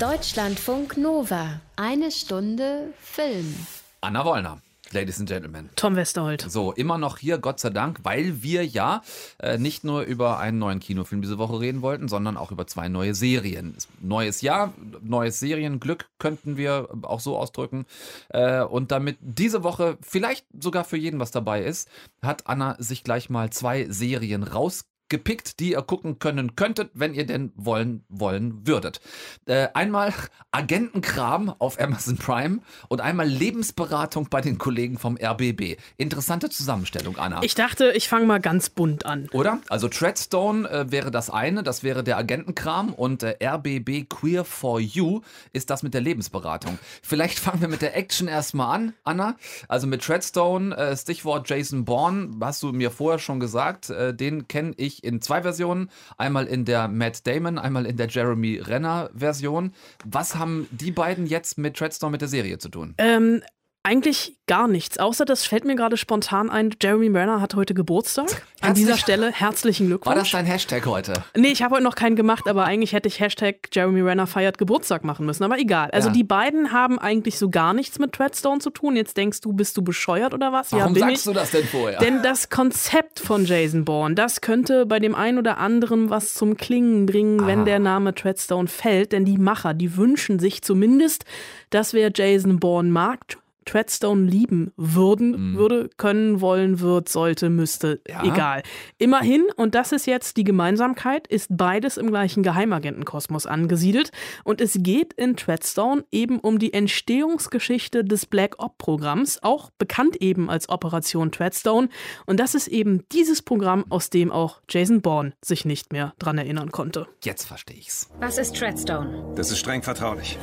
Deutschlandfunk 0.00 0.96
Nova. 0.96 1.60
Eine 1.76 2.10
Stunde 2.10 2.92
Film. 2.98 3.54
Anna 4.00 4.24
Wollner. 4.24 4.60
Ladies 4.94 5.18
and 5.18 5.28
Gentlemen. 5.28 5.70
Tom 5.74 5.96
Westerholt. 5.96 6.40
So, 6.48 6.72
immer 6.72 6.98
noch 6.98 7.18
hier, 7.18 7.38
Gott 7.38 7.58
sei 7.58 7.70
Dank, 7.70 8.00
weil 8.04 8.42
wir 8.42 8.64
ja 8.64 9.02
äh, 9.38 9.58
nicht 9.58 9.82
nur 9.82 10.02
über 10.02 10.38
einen 10.38 10.58
neuen 10.58 10.78
Kinofilm 10.78 11.20
diese 11.20 11.36
Woche 11.36 11.58
reden 11.60 11.82
wollten, 11.82 12.08
sondern 12.08 12.36
auch 12.36 12.52
über 12.52 12.66
zwei 12.66 12.88
neue 12.88 13.14
Serien. 13.14 13.76
Neues 14.00 14.40
Jahr, 14.40 14.72
neues 15.02 15.40
Serienglück 15.40 16.08
könnten 16.18 16.56
wir 16.56 16.88
auch 17.02 17.20
so 17.20 17.36
ausdrücken. 17.36 17.86
Äh, 18.28 18.62
und 18.62 18.92
damit 18.92 19.18
diese 19.20 19.64
Woche 19.64 19.98
vielleicht 20.00 20.46
sogar 20.58 20.84
für 20.84 20.96
jeden 20.96 21.18
was 21.18 21.32
dabei 21.32 21.64
ist, 21.64 21.88
hat 22.22 22.46
Anna 22.46 22.76
sich 22.78 23.02
gleich 23.02 23.28
mal 23.28 23.50
zwei 23.50 23.86
Serien 23.90 24.44
rausgebracht 24.44 24.93
gepickt, 25.08 25.60
die 25.60 25.72
ihr 25.72 25.82
gucken 25.82 26.18
können 26.18 26.56
könntet, 26.56 26.90
wenn 26.94 27.14
ihr 27.14 27.26
denn 27.26 27.52
wollen 27.56 28.04
wollen 28.08 28.66
würdet. 28.66 29.00
Äh, 29.46 29.68
einmal 29.74 30.12
Agentenkram 30.50 31.54
auf 31.58 31.80
Amazon 31.80 32.16
Prime 32.16 32.60
und 32.88 33.00
einmal 33.00 33.28
Lebensberatung 33.28 34.28
bei 34.30 34.40
den 34.40 34.58
Kollegen 34.58 34.98
vom 34.98 35.16
RBB. 35.16 35.76
Interessante 35.96 36.48
Zusammenstellung, 36.48 37.18
Anna. 37.18 37.42
Ich 37.42 37.54
dachte, 37.54 37.92
ich 37.92 38.08
fange 38.08 38.26
mal 38.26 38.40
ganz 38.40 38.70
bunt 38.70 39.04
an. 39.04 39.28
Oder? 39.32 39.60
Also 39.68 39.88
Treadstone 39.88 40.68
äh, 40.68 40.90
wäre 40.90 41.10
das 41.10 41.30
eine, 41.30 41.62
das 41.62 41.82
wäre 41.82 42.02
der 42.02 42.16
Agentenkram 42.16 42.94
und 42.94 43.22
äh, 43.22 43.36
RBB 43.42 44.08
Queer 44.08 44.44
for 44.44 44.80
You 44.80 45.20
ist 45.52 45.70
das 45.70 45.82
mit 45.82 45.94
der 45.94 46.00
Lebensberatung. 46.00 46.78
Vielleicht 47.02 47.38
fangen 47.38 47.60
wir 47.60 47.68
mit 47.68 47.82
der 47.82 47.96
Action 47.96 48.28
erstmal 48.28 48.74
an, 48.74 48.94
Anna. 49.04 49.36
Also 49.68 49.86
mit 49.86 50.02
Treadstone, 50.02 50.76
äh, 50.76 50.96
Stichwort 50.96 51.48
Jason 51.48 51.84
Bourne, 51.84 52.30
hast 52.40 52.62
du 52.62 52.72
mir 52.72 52.90
vorher 52.90 53.18
schon 53.18 53.40
gesagt, 53.40 53.90
äh, 53.90 54.14
den 54.14 54.48
kenne 54.48 54.72
ich 54.76 54.93
ich 54.94 55.04
in 55.04 55.20
zwei 55.20 55.42
Versionen. 55.42 55.90
Einmal 56.16 56.46
in 56.46 56.64
der 56.64 56.88
Matt 56.88 57.26
Damon, 57.26 57.58
einmal 57.58 57.86
in 57.86 57.96
der 57.96 58.08
Jeremy 58.08 58.58
Renner 58.58 59.10
Version. 59.14 59.72
Was 60.04 60.36
haben 60.36 60.66
die 60.70 60.90
beiden 60.90 61.26
jetzt 61.26 61.58
mit 61.58 61.76
Treadstone 61.76 62.12
mit 62.12 62.20
der 62.20 62.28
Serie 62.28 62.58
zu 62.58 62.68
tun? 62.68 62.94
Ähm, 62.98 63.42
Eigentlich 63.86 64.38
gar 64.46 64.66
nichts, 64.66 64.98
außer 64.98 65.26
das 65.26 65.44
fällt 65.44 65.66
mir 65.66 65.74
gerade 65.76 65.98
spontan 65.98 66.48
ein. 66.48 66.70
Jeremy 66.82 67.08
Renner 67.08 67.42
hat 67.42 67.54
heute 67.54 67.74
Geburtstag. 67.74 68.30
An 68.62 68.68
Herzlich- 68.68 68.86
dieser 68.86 68.96
Stelle 68.96 69.30
herzlichen 69.30 69.88
Glückwunsch. 69.88 70.16
War 70.16 70.22
das 70.22 70.30
dein 70.30 70.46
Hashtag 70.46 70.86
heute? 70.86 71.12
Nee, 71.36 71.48
ich 71.48 71.62
habe 71.62 71.74
heute 71.74 71.84
noch 71.84 71.94
keinen 71.94 72.16
gemacht, 72.16 72.48
aber 72.48 72.64
eigentlich 72.64 72.94
hätte 72.94 73.08
ich 73.08 73.20
Hashtag 73.20 73.56
Jeremy 73.72 74.00
Renner 74.00 74.26
feiert 74.26 74.56
Geburtstag 74.56 75.04
machen 75.04 75.26
müssen. 75.26 75.44
Aber 75.44 75.58
egal. 75.58 75.90
Also 75.90 76.08
Ja. 76.08 76.14
die 76.14 76.24
beiden 76.24 76.72
haben 76.72 76.98
eigentlich 76.98 77.38
so 77.38 77.50
gar 77.50 77.74
nichts 77.74 77.98
mit 77.98 78.12
Treadstone 78.12 78.60
zu 78.60 78.70
tun. 78.70 78.96
Jetzt 78.96 79.18
denkst 79.18 79.42
du, 79.42 79.52
bist 79.52 79.76
du 79.76 79.82
bescheuert 79.82 80.32
oder 80.32 80.50
was? 80.50 80.70
ja, 80.70 80.78
Warum 80.78 80.94
bin 80.94 81.02
sagst 81.02 81.16
ich. 81.18 81.24
du 81.24 81.32
das 81.34 81.50
denn 81.50 81.64
vorher? 81.66 81.98
Denn 81.98 82.22
das 82.22 82.48
Konzept 82.48 83.20
von 83.20 83.44
Jason 83.44 83.84
Bourne, 83.84 84.14
das 84.14 84.40
könnte 84.40 84.86
bei 84.86 84.98
dem 84.98 85.14
einen 85.14 85.36
oder 85.36 85.58
anderen 85.58 86.08
was 86.08 86.32
zum 86.32 86.56
Klingen 86.56 87.04
bringen, 87.04 87.46
wenn 87.46 87.66
der 87.66 87.80
Name 87.80 88.14
Treadstone 88.14 88.66
fällt. 88.68 89.12
Denn 89.12 89.26
die 89.26 89.36
Macher, 89.36 89.74
die 89.74 89.96
wünschen 89.98 90.38
sich 90.38 90.62
zumindest, 90.62 91.26
dass 91.68 91.92
wer 91.92 92.10
Jason 92.14 92.58
Bourne 92.60 92.88
mag, 92.90 93.20
Treadstone 93.64 94.24
lieben 94.26 94.72
würden, 94.76 95.56
würde, 95.56 95.90
können, 95.96 96.40
wollen, 96.40 96.80
wird, 96.80 97.08
sollte, 97.08 97.50
müsste, 97.50 98.00
Ja. 98.08 98.24
egal. 98.24 98.62
Immerhin, 98.98 99.44
und 99.56 99.74
das 99.74 99.92
ist 99.92 100.06
jetzt 100.06 100.36
die 100.36 100.44
Gemeinsamkeit, 100.44 101.26
ist 101.26 101.48
beides 101.50 101.96
im 101.96 102.08
gleichen 102.08 102.42
Geheimagentenkosmos 102.42 103.46
angesiedelt. 103.46 104.10
Und 104.44 104.60
es 104.60 104.76
geht 104.80 105.12
in 105.14 105.36
Treadstone 105.36 106.04
eben 106.12 106.38
um 106.40 106.58
die 106.58 106.72
Entstehungsgeschichte 106.72 108.04
des 108.04 108.26
Black 108.26 108.56
Op-Programms, 108.58 109.38
auch 109.42 109.70
bekannt 109.78 110.16
eben 110.20 110.50
als 110.50 110.68
Operation 110.68 111.32
Treadstone. 111.32 111.88
Und 112.26 112.40
das 112.40 112.54
ist 112.54 112.68
eben 112.68 113.02
dieses 113.12 113.42
Programm, 113.42 113.84
aus 113.90 114.10
dem 114.10 114.30
auch 114.32 114.60
Jason 114.68 115.00
Bourne 115.00 115.32
sich 115.44 115.64
nicht 115.64 115.92
mehr 115.92 116.14
dran 116.18 116.38
erinnern 116.38 116.70
konnte. 116.72 117.06
Jetzt 117.22 117.44
verstehe 117.44 117.76
ich's. 117.76 118.08
Was 118.20 118.38
ist 118.38 118.56
Treadstone? 118.56 119.32
Das 119.36 119.50
ist 119.50 119.58
streng 119.58 119.82
vertraulich. 119.82 120.38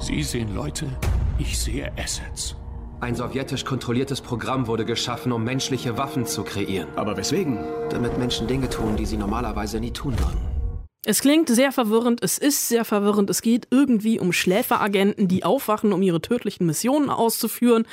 Sie 0.00 0.22
sehen 0.22 0.54
Leute, 0.54 0.86
ich 1.38 1.58
sehe 1.58 1.92
Assets. 1.98 2.56
Ein 3.00 3.14
sowjetisch 3.14 3.66
kontrolliertes 3.66 4.22
Programm 4.22 4.66
wurde 4.66 4.86
geschaffen, 4.86 5.30
um 5.30 5.44
menschliche 5.44 5.98
Waffen 5.98 6.24
zu 6.24 6.42
kreieren. 6.42 6.88
Aber 6.96 7.18
weswegen? 7.18 7.58
Damit 7.90 8.16
Menschen 8.16 8.46
Dinge 8.46 8.70
tun, 8.70 8.96
die 8.96 9.04
sie 9.04 9.18
normalerweise 9.18 9.78
nie 9.78 9.90
tun 9.90 10.18
würden. 10.18 10.40
Es 11.04 11.20
klingt 11.20 11.50
sehr 11.50 11.70
verwirrend, 11.70 12.22
es 12.22 12.38
ist 12.38 12.68
sehr 12.68 12.86
verwirrend. 12.86 13.28
Es 13.28 13.42
geht 13.42 13.68
irgendwie 13.70 14.18
um 14.18 14.32
Schläferagenten, 14.32 15.28
die 15.28 15.44
aufwachen, 15.44 15.92
um 15.92 16.00
ihre 16.00 16.22
tödlichen 16.22 16.66
Missionen 16.66 17.10
auszuführen 17.10 17.86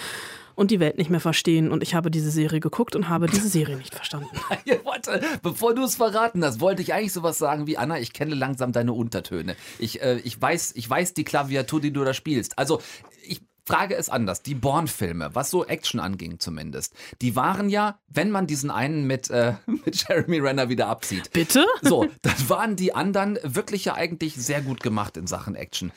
und 0.57 0.71
die 0.71 0.79
Welt 0.79 0.97
nicht 0.97 1.11
mehr 1.11 1.19
verstehen. 1.19 1.71
Und 1.71 1.83
ich 1.83 1.93
habe 1.93 2.09
diese 2.09 2.31
Serie 2.31 2.59
geguckt 2.59 2.95
und 2.95 3.09
habe 3.09 3.27
diese 3.27 3.47
Serie 3.47 3.77
nicht 3.77 3.95
verstanden. 3.95 4.27
Ja, 4.65 4.75
warte, 4.83 5.21
bevor 5.43 5.75
du 5.75 5.83
es 5.83 5.95
verraten 5.95 6.43
hast, 6.43 6.59
wollte 6.59 6.81
ich 6.81 6.93
eigentlich 6.93 7.13
sowas 7.13 7.37
sagen 7.37 7.67
wie 7.67 7.77
Anna, 7.77 7.99
ich 7.99 8.11
kenne 8.11 8.33
langsam 8.35 8.71
deine 8.71 8.91
Untertöne. 8.91 9.55
Ich, 9.77 10.01
äh, 10.01 10.17
ich, 10.23 10.41
weiß, 10.41 10.73
ich 10.75 10.89
weiß 10.89 11.13
die 11.13 11.23
Klaviatur, 11.23 11.79
die 11.79 11.93
du 11.93 12.03
da 12.03 12.13
spielst. 12.13 12.57
Also, 12.57 12.81
ich 13.23 13.41
frage 13.67 13.95
es 13.95 14.09
anders. 14.09 14.41
Die 14.41 14.55
Bourne-Filme, 14.55 15.29
was 15.33 15.49
so 15.51 15.65
Action 15.65 15.99
anging 15.99 16.39
zumindest, 16.39 16.93
die 17.21 17.35
waren 17.35 17.69
ja, 17.69 17.99
wenn 18.07 18.31
man 18.31 18.47
diesen 18.47 18.71
einen 18.71 19.05
mit, 19.05 19.29
äh, 19.29 19.53
mit 19.65 20.07
Jeremy 20.07 20.39
Renner 20.39 20.69
wieder 20.69 20.87
abzieht. 20.87 21.31
Bitte? 21.33 21.65
So, 21.81 22.07
dann 22.21 22.49
waren 22.49 22.75
die 22.75 22.95
anderen 22.95 23.37
wirklich 23.43 23.85
ja 23.85 23.95
eigentlich 23.95 24.35
sehr 24.35 24.61
gut 24.61 24.81
gemacht 24.81 25.17
in 25.17 25.27
Sachen 25.27 25.55
Action. 25.55 25.91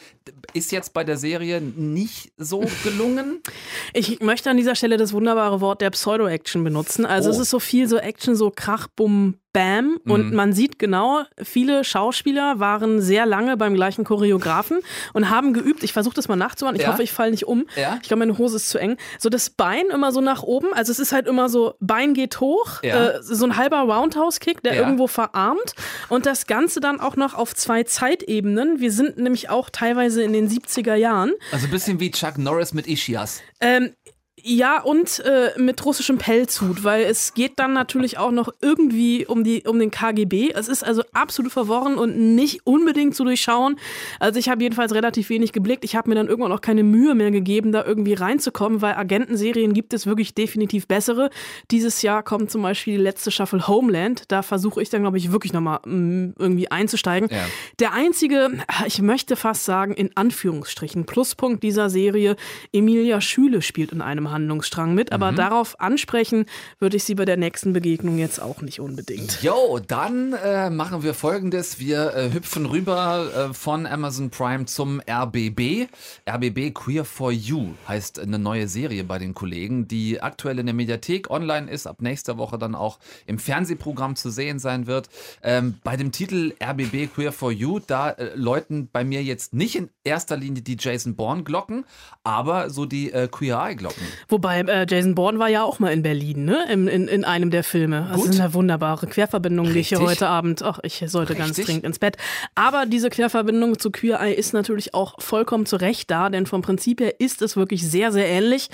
Ist 0.52 0.72
jetzt 0.72 0.92
bei 0.92 1.04
der 1.04 1.16
Serie 1.16 1.60
nicht 1.60 2.32
so 2.36 2.64
gelungen? 2.82 3.40
Ich 3.92 4.20
möchte 4.20 4.50
an 4.50 4.56
dieser 4.56 4.74
Stelle 4.74 4.96
das 4.96 5.12
wunderbare 5.12 5.60
Wort 5.60 5.80
der 5.80 5.90
Pseudo-Action 5.90 6.62
benutzen. 6.64 7.04
Also 7.06 7.28
Oh. 7.30 7.32
es 7.32 7.38
ist 7.38 7.50
so 7.50 7.58
viel 7.60 7.88
so 7.88 7.96
Action, 7.98 8.34
so 8.36 8.50
Krach, 8.54 8.86
Bumm, 8.88 9.36
Bam. 9.52 9.98
Und 10.06 10.30
Mhm. 10.30 10.36
man 10.36 10.52
sieht 10.52 10.78
genau, 10.78 11.22
viele 11.42 11.84
Schauspieler 11.84 12.60
waren 12.60 13.00
sehr 13.00 13.26
lange 13.26 13.56
beim 13.56 13.74
gleichen 13.74 14.04
Choreografen 14.04 14.78
und 15.12 15.30
haben 15.30 15.52
geübt. 15.52 15.82
Ich 15.82 15.92
versuche 15.92 16.14
das 16.14 16.28
mal 16.28 16.36
nachzumachen. 16.36 16.76
Ich 16.76 16.82
Ja? 16.82 16.92
hoffe, 16.92 17.02
ich 17.02 17.12
falle 17.12 17.30
nicht 17.32 17.46
um. 17.46 17.66
Ja? 17.76 17.98
Ich 18.02 18.08
glaube, 18.08 18.20
meine 18.20 18.38
Hose 18.38 18.56
ist 18.56 18.68
zu 18.70 18.78
eng. 18.78 18.96
So 19.18 19.28
das 19.28 19.50
Bein 19.50 19.86
immer 19.92 20.12
so 20.12 20.20
nach 20.20 20.42
oben. 20.42 20.72
Also 20.74 20.92
es 20.92 20.98
ist 20.98 21.12
halt 21.12 21.26
immer 21.26 21.48
so, 21.48 21.74
Bein 21.80 22.14
geht 22.14 22.40
hoch. 22.40 22.82
Ja. 22.82 23.10
Äh, 23.10 23.22
so 23.22 23.44
ein 23.44 23.56
halber 23.56 23.80
Roundhouse-Kick, 23.80 24.62
der 24.62 24.74
irgendwo 24.76 25.06
verarmt. 25.06 25.74
Und 26.08 26.26
das 26.26 26.46
Ganze 26.46 26.80
dann 26.80 27.00
auch 27.00 27.16
noch 27.16 27.34
auf 27.34 27.54
zwei 27.54 27.82
Zeitebenen. 27.84 28.80
Wir 28.80 28.92
sind 28.92 29.18
nämlich 29.18 29.50
auch 29.50 29.70
teilweise 29.70 30.22
in 30.22 30.32
den 30.32 30.48
70er 30.48 30.94
Jahren. 30.94 31.32
Also 31.52 31.66
ein 31.66 31.70
bisschen 31.70 32.00
wie 32.00 32.10
Chuck 32.10 32.38
Norris 32.38 32.72
mit 32.74 32.86
Ischias. 32.86 33.40
Ähm, 33.60 33.94
ja, 34.42 34.80
und 34.80 35.20
äh, 35.20 35.50
mit 35.58 35.84
russischem 35.84 36.18
Pelzhut, 36.18 36.84
weil 36.84 37.04
es 37.04 37.34
geht 37.34 37.58
dann 37.58 37.72
natürlich 37.72 38.18
auch 38.18 38.30
noch 38.30 38.52
irgendwie 38.60 39.26
um, 39.26 39.44
die, 39.44 39.64
um 39.66 39.78
den 39.78 39.90
KGB. 39.90 40.50
Es 40.54 40.68
ist 40.68 40.84
also 40.84 41.02
absolut 41.12 41.52
verworren 41.52 41.96
und 41.96 42.34
nicht 42.34 42.66
unbedingt 42.66 43.14
zu 43.14 43.24
durchschauen. 43.24 43.76
Also 44.18 44.38
ich 44.38 44.48
habe 44.48 44.62
jedenfalls 44.62 44.94
relativ 44.94 45.28
wenig 45.30 45.52
geblickt. 45.52 45.84
Ich 45.84 45.96
habe 45.96 46.08
mir 46.08 46.14
dann 46.14 46.28
irgendwann 46.28 46.52
auch 46.52 46.60
keine 46.60 46.82
Mühe 46.82 47.14
mehr 47.14 47.30
gegeben, 47.30 47.72
da 47.72 47.84
irgendwie 47.84 48.14
reinzukommen, 48.14 48.82
weil 48.82 48.94
Agentenserien 48.94 49.72
gibt 49.72 49.92
es 49.92 50.06
wirklich 50.06 50.34
definitiv 50.34 50.86
bessere. 50.86 51.30
Dieses 51.70 52.02
Jahr 52.02 52.22
kommt 52.22 52.50
zum 52.50 52.62
Beispiel 52.62 52.96
die 52.96 53.02
letzte 53.02 53.30
Staffel 53.30 53.66
Homeland. 53.66 54.24
Da 54.28 54.42
versuche 54.42 54.82
ich 54.82 54.90
dann, 54.90 55.02
glaube 55.02 55.18
ich, 55.18 55.32
wirklich 55.32 55.52
nochmal 55.52 55.80
mm, 55.84 56.34
irgendwie 56.38 56.70
einzusteigen. 56.70 57.28
Ja. 57.30 57.44
Der 57.78 57.92
einzige, 57.92 58.50
ich 58.86 59.02
möchte 59.02 59.36
fast 59.36 59.64
sagen, 59.64 59.94
in 59.94 60.16
Anführungsstrichen, 60.16 61.06
Pluspunkt 61.06 61.62
dieser 61.62 61.90
Serie, 61.90 62.36
Emilia 62.72 63.20
Schüle 63.20 63.62
spielt 63.62 63.92
in 63.92 64.00
einem 64.00 64.29
Handlungsstrang 64.30 64.94
mit, 64.94 65.12
aber 65.12 65.32
darauf 65.32 65.80
ansprechen 65.80 66.46
würde 66.78 66.96
ich 66.96 67.04
sie 67.04 67.14
bei 67.14 67.24
der 67.24 67.36
nächsten 67.36 67.72
Begegnung 67.72 68.18
jetzt 68.18 68.40
auch 68.40 68.62
nicht 68.62 68.80
unbedingt. 68.80 69.42
Jo, 69.42 69.78
dann 69.86 70.32
äh, 70.32 70.70
machen 70.70 71.02
wir 71.02 71.14
folgendes. 71.14 71.78
Wir 71.78 72.14
äh, 72.14 72.32
hüpfen 72.32 72.66
rüber 72.66 73.50
äh, 73.50 73.54
von 73.54 73.86
Amazon 73.86 74.30
Prime 74.30 74.66
zum 74.66 75.00
RBB. 75.00 75.88
RBB 76.28 76.74
Queer 76.74 77.04
for 77.04 77.32
You 77.32 77.74
heißt 77.88 78.18
eine 78.18 78.38
neue 78.38 78.68
Serie 78.68 79.04
bei 79.04 79.18
den 79.18 79.34
Kollegen, 79.34 79.88
die 79.88 80.20
aktuell 80.20 80.58
in 80.58 80.66
der 80.66 80.74
Mediathek 80.74 81.30
online 81.30 81.70
ist, 81.70 81.86
ab 81.86 82.02
nächster 82.02 82.38
Woche 82.38 82.58
dann 82.58 82.74
auch 82.74 82.98
im 83.26 83.38
Fernsehprogramm 83.38 84.16
zu 84.16 84.30
sehen 84.30 84.58
sein 84.58 84.86
wird. 84.86 85.08
Ähm, 85.42 85.78
bei 85.84 85.96
dem 85.96 86.12
Titel 86.12 86.54
RBB 86.62 87.12
Queer 87.14 87.32
for 87.32 87.52
You, 87.52 87.80
da 87.80 88.10
äh, 88.10 88.34
läuten 88.34 88.88
bei 88.92 89.04
mir 89.04 89.22
jetzt 89.22 89.54
nicht 89.54 89.76
in 89.76 89.90
erster 90.04 90.36
Linie 90.36 90.62
die 90.62 90.76
Jason 90.78 91.16
Bourne 91.16 91.42
Glocken, 91.42 91.84
aber 92.24 92.70
so 92.70 92.86
die 92.86 93.12
äh, 93.12 93.28
Queer 93.28 93.58
Eye 93.58 93.76
Glocken. 93.76 94.02
Wobei 94.28 94.60
äh, 94.60 94.86
Jason 94.88 95.14
Bourne 95.14 95.38
war 95.38 95.48
ja 95.48 95.62
auch 95.62 95.78
mal 95.78 95.92
in 95.92 96.02
Berlin, 96.02 96.44
ne? 96.44 96.64
In, 96.70 96.88
in, 96.88 97.08
in 97.08 97.24
einem 97.24 97.50
der 97.50 97.64
Filme. 97.64 98.08
Das 98.10 98.20
Gut. 98.20 98.30
ist 98.30 98.40
eine 98.40 98.54
wunderbare 98.54 99.06
Querverbindung, 99.06 99.72
die 99.72 99.80
ich 99.80 99.88
hier 99.88 99.98
Richtig. 99.98 100.18
heute 100.18 100.28
Abend. 100.28 100.62
Ach, 100.62 100.78
ich 100.82 101.02
sollte 101.06 101.34
ganz 101.34 101.50
Richtig. 101.50 101.66
dringend 101.66 101.84
ins 101.84 101.98
Bett. 101.98 102.16
Aber 102.54 102.86
diese 102.86 103.10
Querverbindung 103.10 103.78
zu 103.78 103.90
Queer 103.90 104.20
Eye 104.20 104.34
ist 104.34 104.52
natürlich 104.52 104.94
auch 104.94 105.20
vollkommen 105.20 105.66
zu 105.66 105.76
Recht 105.76 106.10
da, 106.10 106.30
denn 106.30 106.46
vom 106.46 106.62
Prinzip 106.62 107.00
her 107.00 107.20
ist 107.20 107.42
es 107.42 107.56
wirklich 107.56 107.88
sehr, 107.88 108.12
sehr 108.12 108.26
ähnlich 108.26 108.68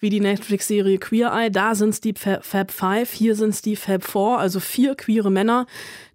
wie 0.00 0.10
die 0.10 0.20
Netflix-Serie 0.20 0.98
Queer 0.98 1.32
Eye. 1.32 1.50
Da 1.50 1.74
sind 1.74 1.90
es 1.90 2.00
die 2.00 2.14
Fa- 2.14 2.40
Fab 2.42 2.70
Five, 2.70 3.12
hier 3.12 3.34
sind 3.34 3.50
es 3.50 3.62
die 3.62 3.76
Fab 3.76 4.04
Four, 4.04 4.38
also 4.38 4.60
vier 4.60 4.94
queere 4.94 5.30
Männer, 5.30 5.66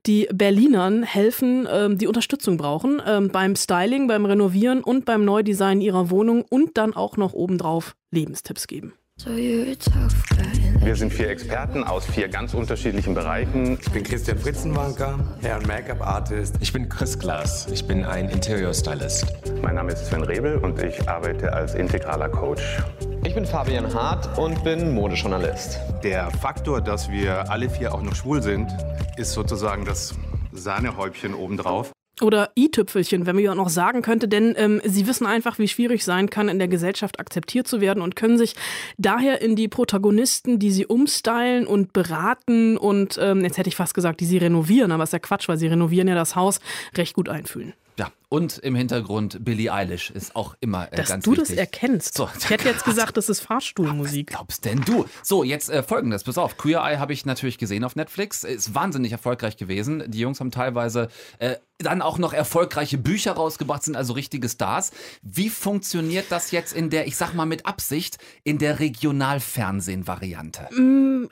die 0.06 0.28
Berlinern 0.34 1.04
helfen, 1.04 1.68
ähm, 1.72 1.98
die 1.98 2.08
Unterstützung 2.08 2.58
brauchen 2.58 3.02
ähm, 3.06 3.30
beim 3.30 3.56
Styling, 3.56 4.08
beim 4.08 4.26
Renovieren 4.26 4.84
und 4.84 5.06
beim 5.06 5.26
Neudesign 5.26 5.82
ihrer 5.82 6.10
Wohnung 6.10 6.44
und 6.50 6.78
dann 6.78 6.94
auch 6.96 7.18
noch 7.18 7.34
obendrauf 7.34 7.96
Lebenstipps 8.12 8.68
geben. 8.68 8.94
Wir 9.24 10.96
sind 10.96 11.14
vier 11.14 11.30
Experten 11.30 11.84
aus 11.84 12.08
vier 12.08 12.28
ganz 12.28 12.56
unterschiedlichen 12.56 13.14
Bereichen. 13.14 13.78
Ich 13.80 13.92
bin 13.92 14.02
Christian 14.04 14.40
Fritzenwanker, 14.40 15.20
Hair- 15.44 15.58
und 15.60 15.68
Make-up-Artist. 15.68 16.56
Ich 16.60 16.74
bin 16.74 16.90
Chris 16.90 17.20
Glass. 17.20 17.68
Ich 17.72 17.86
bin 17.86 18.04
ein 18.04 18.30
Interior 18.30 18.74
Stylist. 18.74 19.28
Mein 19.62 19.76
Name 19.76 19.92
ist 19.92 20.08
Sven 20.08 20.24
Rebel 20.24 20.58
und 20.58 20.82
ich 20.82 21.08
arbeite 21.08 21.54
als 21.54 21.76
integraler 21.76 22.30
Coach. 22.30 22.80
Ich 23.24 23.36
bin 23.36 23.46
Fabian 23.46 23.94
Hart 23.94 24.36
und 24.40 24.64
bin 24.64 24.96
Modejournalist. 24.96 25.80
Der 26.04 26.32
Faktor, 26.32 26.82
dass 26.82 27.12
wir 27.12 27.52
alle 27.52 27.70
vier 27.70 27.94
auch 27.94 28.02
noch 28.02 28.16
schwul 28.16 28.42
sind, 28.42 28.72
ist 29.16 29.34
sozusagen 29.34 29.86
das 29.86 30.16
Sahnehäubchen 30.52 31.36
obendrauf. 31.36 31.92
Oder 32.20 32.50
i-Tüpfelchen, 32.58 33.28
wenn 33.28 33.36
man 33.36 33.44
ja 33.44 33.52
auch 33.52 33.56
noch 33.56 33.70
sagen 33.70 34.02
könnte, 34.02 34.28
denn 34.28 34.56
ähm, 34.58 34.82
sie 34.84 35.06
wissen 35.06 35.28
einfach, 35.28 35.60
wie 35.60 35.68
schwierig 35.68 36.04
sein 36.04 36.32
kann, 36.32 36.50
in 36.50 36.58
der 36.58 36.68
Gesellschaft 36.68 37.20
akzeptiert 37.20 37.68
zu 37.68 37.80
werden 37.80 38.02
und 38.02 38.16
können 38.16 38.40
sich 38.40 38.56
daher 38.98 39.42
in 39.42 39.56
die 39.56 39.68
Protagonisten, 39.68 40.58
die 40.58 40.72
sie 40.72 40.88
umstylen 40.88 41.68
und 41.68 41.94
beraten 41.94 42.76
und, 42.76 43.20
ähm, 43.22 43.44
jetzt 43.44 43.58
hätte 43.60 43.70
ich 43.70 43.76
fast 43.76 43.94
gesagt, 43.94 44.20
die 44.20 44.26
sie 44.26 44.40
renovieren, 44.40 44.92
aber 44.92 45.04
ist 45.04 45.14
ja 45.14 45.20
Quatsch, 45.20 45.48
weil 45.48 45.58
sie 45.58 45.68
renovieren 45.68 46.08
ja 46.08 46.16
das 46.16 46.36
Haus, 46.36 46.60
recht 46.98 47.16
gut 47.16 47.30
einfühlen. 47.30 47.74
Ja, 47.98 48.12
und 48.30 48.58
im 48.60 48.76
Hintergrund 48.76 49.44
Billie 49.44 49.72
Eilish 49.74 50.10
ist 50.12 50.36
auch 50.36 50.56
immer 50.62 50.92
äh, 50.92 50.96
Dass 50.96 51.10
ganz 51.10 51.26
du 51.26 51.32
wichtig. 51.32 51.50
das 51.50 51.58
erkennst. 51.58 52.16
So, 52.16 52.30
ich 52.38 52.50
hätte 52.50 52.70
jetzt 52.70 52.86
gesagt, 52.86 53.18
das 53.18 53.28
ist 53.28 53.42
Fahrstuhlmusik. 53.42 54.28
glaubst 54.28 54.64
denn 54.66 54.82
du? 54.82 55.06
So, 55.24 55.44
jetzt 55.44 55.70
äh, 55.70 55.84
folgendes, 55.84 56.24
pass 56.24 56.38
auf. 56.38 56.58
Queer 56.58 56.80
Eye 56.80 56.98
habe 56.98 57.12
ich 57.14 57.26
natürlich 57.26 57.58
gesehen 57.58 57.84
auf 57.84 57.96
Netflix. 57.96 58.44
Ist 58.44 58.74
wahnsinnig 58.74 59.12
erfolgreich 59.12 59.58
gewesen. 59.58 60.04
Die 60.08 60.20
Jungs 60.20 60.40
haben 60.40 60.52
teilweise 60.52 61.10
äh, 61.40 61.56
dann 61.80 62.02
auch 62.02 62.18
noch 62.18 62.34
erfolgreiche 62.34 62.98
Bücher 62.98 63.34
rausgebracht, 63.34 63.84
sind 63.84 63.96
also 63.98 64.14
richtige 64.14 64.48
Stars. 64.48 64.92
Wie 65.22 65.50
funktioniert 65.50 66.28
das 66.30 66.52
jetzt 66.52 66.74
in 66.74 66.90
der, 66.90 67.08
ich 67.08 67.18
sag 67.18 67.34
mal 67.34 67.46
mit 67.46 67.66
Absicht, 67.66 68.18
in 68.44 68.58
der 68.60 68.80
Regionalfernsehen-Variante? 68.80 70.70
Mm, 70.74 71.28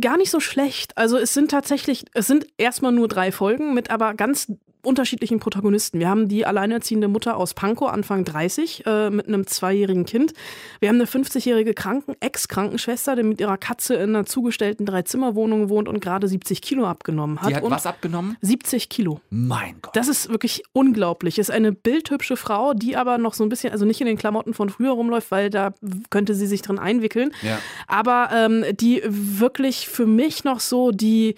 gar 0.00 0.16
nicht 0.16 0.30
so 0.30 0.40
schlecht. 0.40 0.96
Also 0.96 1.18
es 1.18 1.34
sind 1.34 1.50
tatsächlich, 1.50 2.04
es 2.14 2.26
sind 2.26 2.46
erstmal 2.58 2.92
nur 2.92 3.08
drei 3.08 3.32
Folgen 3.32 3.74
mit 3.74 3.90
aber 3.90 4.14
ganz 4.14 4.52
unterschiedlichen 4.84 5.40
Protagonisten. 5.40 5.98
Wir 5.98 6.08
haben 6.08 6.28
die 6.28 6.46
alleinerziehende 6.46 7.08
Mutter 7.08 7.36
aus 7.36 7.54
Pankow, 7.54 7.90
Anfang 7.90 8.24
30, 8.24 8.84
äh, 8.86 9.10
mit 9.10 9.28
einem 9.28 9.46
zweijährigen 9.46 10.04
Kind. 10.04 10.32
Wir 10.80 10.88
haben 10.88 10.96
eine 10.96 11.06
50-jährige 11.06 11.74
Kranken 11.74 12.14
Ex-Krankenschwester, 12.20 13.16
die 13.16 13.22
mit 13.22 13.40
ihrer 13.40 13.56
Katze 13.56 13.94
in 13.94 14.10
einer 14.10 14.26
zugestellten 14.26 14.86
Dreizimmerwohnung 14.86 15.68
wohnt 15.68 15.88
und 15.88 16.00
gerade 16.00 16.28
70 16.28 16.62
Kilo 16.62 16.86
abgenommen 16.86 17.40
hat. 17.40 17.50
Die 17.50 17.56
hat 17.56 17.62
und 17.62 17.70
was 17.70 17.86
abgenommen? 17.86 18.36
70 18.40 18.88
Kilo. 18.88 19.20
Mein 19.30 19.76
Gott. 19.82 19.96
Das 19.96 20.08
ist 20.08 20.28
wirklich 20.28 20.62
unglaublich. 20.72 21.38
Ist 21.38 21.50
eine 21.50 21.72
bildhübsche 21.72 22.36
Frau, 22.36 22.74
die 22.74 22.96
aber 22.96 23.18
noch 23.18 23.34
so 23.34 23.44
ein 23.44 23.48
bisschen, 23.48 23.72
also 23.72 23.84
nicht 23.84 24.00
in 24.00 24.06
den 24.06 24.16
Klamotten 24.16 24.54
von 24.54 24.68
früher 24.68 24.92
rumläuft, 24.92 25.30
weil 25.30 25.50
da 25.50 25.72
könnte 26.10 26.34
sie 26.34 26.46
sich 26.46 26.62
drin 26.62 26.78
einwickeln. 26.78 27.32
Ja. 27.42 27.58
Aber 27.86 28.30
ähm, 28.32 28.64
die 28.72 29.02
wirklich 29.04 29.88
für 29.88 30.06
mich 30.06 30.44
noch 30.44 30.60
so 30.60 30.90
die 30.90 31.34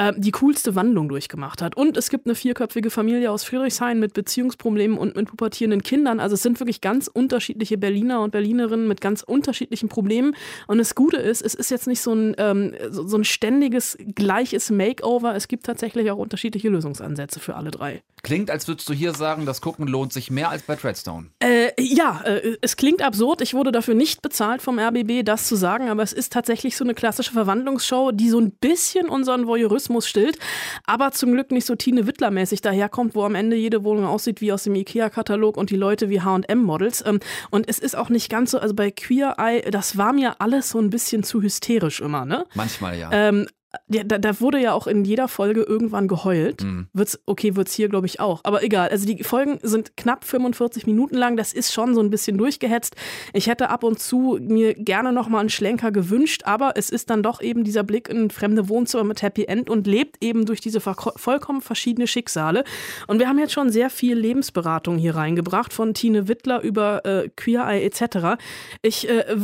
äh, 0.00 0.14
die 0.16 0.30
coolste 0.30 0.74
Wandlung 0.74 1.10
durchgemacht 1.10 1.60
hat. 1.60 1.76
Und 1.76 1.98
es 1.98 2.08
gibt 2.08 2.26
eine 2.26 2.34
vierköpfige 2.34 2.88
Familie 2.88 3.30
aus 3.30 3.44
Friedrichshain 3.44 4.00
mit 4.00 4.14
Beziehungsproblemen 4.14 4.96
und 4.96 5.14
mit 5.14 5.28
pubertierenden 5.28 5.82
Kindern. 5.82 6.20
Also 6.20 6.34
es 6.34 6.42
sind 6.42 6.58
wirklich 6.58 6.80
ganz 6.80 7.06
unterschiedliche 7.06 7.76
Berliner 7.76 8.22
und 8.22 8.30
Berlinerinnen 8.30 8.88
mit 8.88 9.02
ganz 9.02 9.22
unterschiedlichen 9.22 9.90
Problemen. 9.90 10.34
Und 10.66 10.78
das 10.78 10.94
Gute 10.94 11.18
ist, 11.18 11.42
es 11.42 11.54
ist 11.54 11.70
jetzt 11.70 11.86
nicht 11.86 12.00
so 12.00 12.14
ein, 12.14 12.34
ähm, 12.38 12.72
so, 12.88 13.06
so 13.06 13.18
ein 13.18 13.24
ständiges, 13.24 13.98
gleiches 14.14 14.70
Makeover. 14.70 15.34
Es 15.34 15.48
gibt 15.48 15.66
tatsächlich 15.66 16.10
auch 16.10 16.16
unterschiedliche 16.16 16.70
Lösungsansätze 16.70 17.38
für 17.38 17.56
alle 17.56 17.70
drei. 17.70 18.02
Klingt, 18.22 18.50
als 18.50 18.68
würdest 18.68 18.88
du 18.88 18.92
hier 18.92 19.14
sagen, 19.14 19.46
das 19.46 19.60
Gucken 19.60 19.86
lohnt 19.86 20.12
sich 20.12 20.30
mehr 20.30 20.50
als 20.50 20.62
bei 20.62 20.76
Treadstone. 20.76 21.28
Äh, 21.40 21.70
ja, 21.78 22.20
äh, 22.24 22.56
es 22.60 22.76
klingt 22.76 23.02
absurd. 23.02 23.40
Ich 23.40 23.54
wurde 23.54 23.72
dafür 23.72 23.94
nicht 23.94 24.22
bezahlt 24.22 24.62
vom 24.62 24.78
RBB, 24.78 25.24
das 25.24 25.46
zu 25.46 25.56
sagen, 25.56 25.88
aber 25.88 26.02
es 26.02 26.12
ist 26.12 26.32
tatsächlich 26.32 26.76
so 26.76 26.84
eine 26.84 26.94
klassische 26.94 27.32
Verwandlungsshow, 27.32 28.12
die 28.12 28.28
so 28.28 28.38
ein 28.38 28.52
bisschen 28.52 29.08
unseren 29.08 29.46
Voyeurismus 29.46 30.06
stillt, 30.06 30.38
aber 30.84 31.12
zum 31.12 31.32
Glück 31.32 31.50
nicht 31.50 31.66
so 31.66 31.74
Tine 31.74 32.06
Wittler-mäßig 32.06 32.60
daherkommt, 32.60 33.14
wo 33.14 33.24
am 33.24 33.34
Ende 33.34 33.56
jede 33.56 33.84
Wohnung 33.84 34.06
aussieht 34.06 34.40
wie 34.40 34.52
aus 34.52 34.64
dem 34.64 34.74
IKEA-Katalog 34.74 35.56
und 35.56 35.70
die 35.70 35.76
Leute 35.76 36.10
wie 36.10 36.20
H&M-Models. 36.20 37.04
Ähm, 37.06 37.20
und 37.50 37.68
es 37.68 37.78
ist 37.78 37.96
auch 37.96 38.10
nicht 38.10 38.28
ganz 38.28 38.50
so, 38.50 38.58
also 38.58 38.74
bei 38.74 38.90
Queer 38.90 39.36
Eye, 39.38 39.70
das 39.70 39.96
war 39.96 40.12
mir 40.12 40.40
alles 40.40 40.70
so 40.70 40.78
ein 40.78 40.90
bisschen 40.90 41.22
zu 41.22 41.42
hysterisch 41.42 42.00
immer, 42.00 42.24
ne? 42.24 42.46
Manchmal 42.54 42.98
ja. 42.98 43.10
Ähm, 43.12 43.46
ja, 43.88 44.02
da, 44.02 44.18
da 44.18 44.40
wurde 44.40 44.60
ja 44.60 44.72
auch 44.72 44.88
in 44.88 45.04
jeder 45.04 45.28
Folge 45.28 45.62
irgendwann 45.62 46.08
geheult. 46.08 46.64
Mhm. 46.64 46.88
Wird's, 46.92 47.20
okay, 47.26 47.54
wird's 47.54 47.72
hier, 47.72 47.88
glaube 47.88 48.06
ich, 48.06 48.18
auch. 48.18 48.40
Aber 48.42 48.64
egal. 48.64 48.88
Also 48.88 49.06
die 49.06 49.22
Folgen 49.22 49.60
sind 49.62 49.96
knapp 49.96 50.24
45 50.24 50.86
Minuten 50.86 51.16
lang. 51.16 51.36
Das 51.36 51.52
ist 51.52 51.72
schon 51.72 51.94
so 51.94 52.00
ein 52.00 52.10
bisschen 52.10 52.36
durchgehetzt. 52.36 52.96
Ich 53.32 53.46
hätte 53.46 53.70
ab 53.70 53.84
und 53.84 54.00
zu 54.00 54.38
mir 54.40 54.74
gerne 54.74 55.12
nochmal 55.12 55.40
einen 55.40 55.50
Schlenker 55.50 55.92
gewünscht, 55.92 56.42
aber 56.46 56.72
es 56.76 56.90
ist 56.90 57.10
dann 57.10 57.22
doch 57.22 57.40
eben 57.40 57.62
dieser 57.62 57.84
Blick 57.84 58.08
in 58.08 58.30
fremde 58.30 58.68
Wohnzimmer 58.68 59.04
mit 59.04 59.22
Happy 59.22 59.44
End 59.44 59.70
und 59.70 59.86
lebt 59.86 60.22
eben 60.22 60.46
durch 60.46 60.60
diese 60.60 60.80
vollkommen 60.80 61.60
verschiedene 61.60 62.08
Schicksale. 62.08 62.64
Und 63.06 63.20
wir 63.20 63.28
haben 63.28 63.38
jetzt 63.38 63.52
schon 63.52 63.70
sehr 63.70 63.88
viel 63.88 64.16
Lebensberatung 64.16 64.98
hier 64.98 65.14
reingebracht, 65.14 65.72
von 65.72 65.94
Tine 65.94 66.26
Wittler 66.26 66.60
über 66.62 67.04
äh, 67.04 67.28
Queer 67.36 67.68
Eye 67.68 67.84
etc. 67.84 68.40
Ich, 68.82 69.08
äh, 69.08 69.36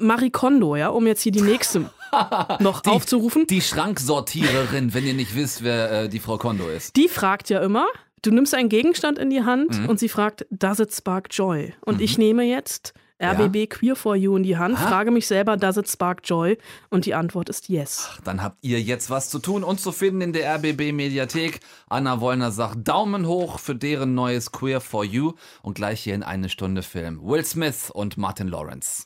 Marie 0.00 0.30
Kondo, 0.30 0.76
ja, 0.76 0.88
um 0.88 1.06
jetzt 1.06 1.22
hier 1.22 1.32
die 1.32 1.42
nächste 1.42 1.90
noch 2.60 2.80
die, 2.80 2.90
aufzurufen. 2.90 3.46
Die 3.46 3.60
Schranksortiererin, 3.60 4.94
wenn 4.94 5.06
ihr 5.06 5.14
nicht 5.14 5.34
wisst, 5.34 5.62
wer 5.62 5.90
äh, 6.04 6.08
die 6.08 6.18
Frau 6.20 6.38
Kondo 6.38 6.68
ist. 6.68 6.96
Die 6.96 7.08
fragt 7.08 7.48
ja 7.50 7.60
immer, 7.60 7.86
du 8.22 8.30
nimmst 8.30 8.54
einen 8.54 8.68
Gegenstand 8.68 9.18
in 9.18 9.30
die 9.30 9.42
Hand 9.44 9.78
Mhm. 9.80 9.88
und 9.88 9.98
sie 10.00 10.08
fragt, 10.08 10.46
does 10.50 10.80
it 10.80 10.92
spark 10.92 11.28
joy? 11.30 11.72
Und 11.84 12.00
ich 12.00 12.18
nehme 12.18 12.44
jetzt 12.44 12.92
RBB 13.22 13.66
Queer 13.68 13.96
for 13.96 14.16
You 14.16 14.34
in 14.36 14.42
die 14.44 14.56
Hand, 14.56 14.76
Aha. 14.78 14.88
frage 14.88 15.10
mich 15.10 15.26
selber, 15.26 15.58
does 15.58 15.76
it 15.76 15.86
spark 15.90 16.20
joy? 16.24 16.56
Und 16.88 17.04
die 17.04 17.12
Antwort 17.14 17.50
ist 17.50 17.68
yes. 17.68 18.08
Dann 18.24 18.42
habt 18.42 18.56
ihr 18.62 18.80
jetzt 18.80 19.10
was 19.10 19.28
zu 19.28 19.38
tun 19.38 19.62
und 19.62 19.78
zu 19.78 19.92
finden 19.92 20.22
in 20.22 20.32
der 20.32 20.54
RBB 20.56 20.92
Mediathek. 20.92 21.60
Anna 21.90 22.20
Wollner 22.22 22.50
sagt 22.50 22.88
Daumen 22.88 23.26
hoch 23.26 23.58
für 23.58 23.74
deren 23.74 24.14
neues 24.14 24.52
Queer 24.52 24.80
for 24.80 25.04
You 25.04 25.34
und 25.62 25.74
gleich 25.74 26.00
hier 26.00 26.14
in 26.14 26.22
eine 26.22 26.48
Stunde 26.48 26.82
Film. 26.82 27.20
Will 27.22 27.44
Smith 27.44 27.90
und 27.92 28.16
Martin 28.16 28.48
Lawrence. 28.48 29.04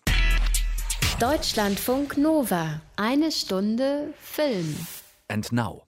Deutschlandfunk 1.20 2.16
Nova. 2.16 2.82
Eine 2.96 3.30
Stunde 3.30 4.12
Film. 4.20 4.74
And 5.28 5.50
now, 5.52 5.84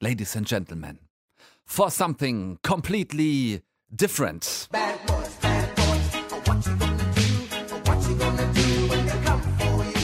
ladies 0.00 0.36
and 0.36 0.46
gentlemen, 0.46 0.98
for 1.64 1.90
something 1.90 2.58
completely 2.62 3.62
different. 3.90 4.68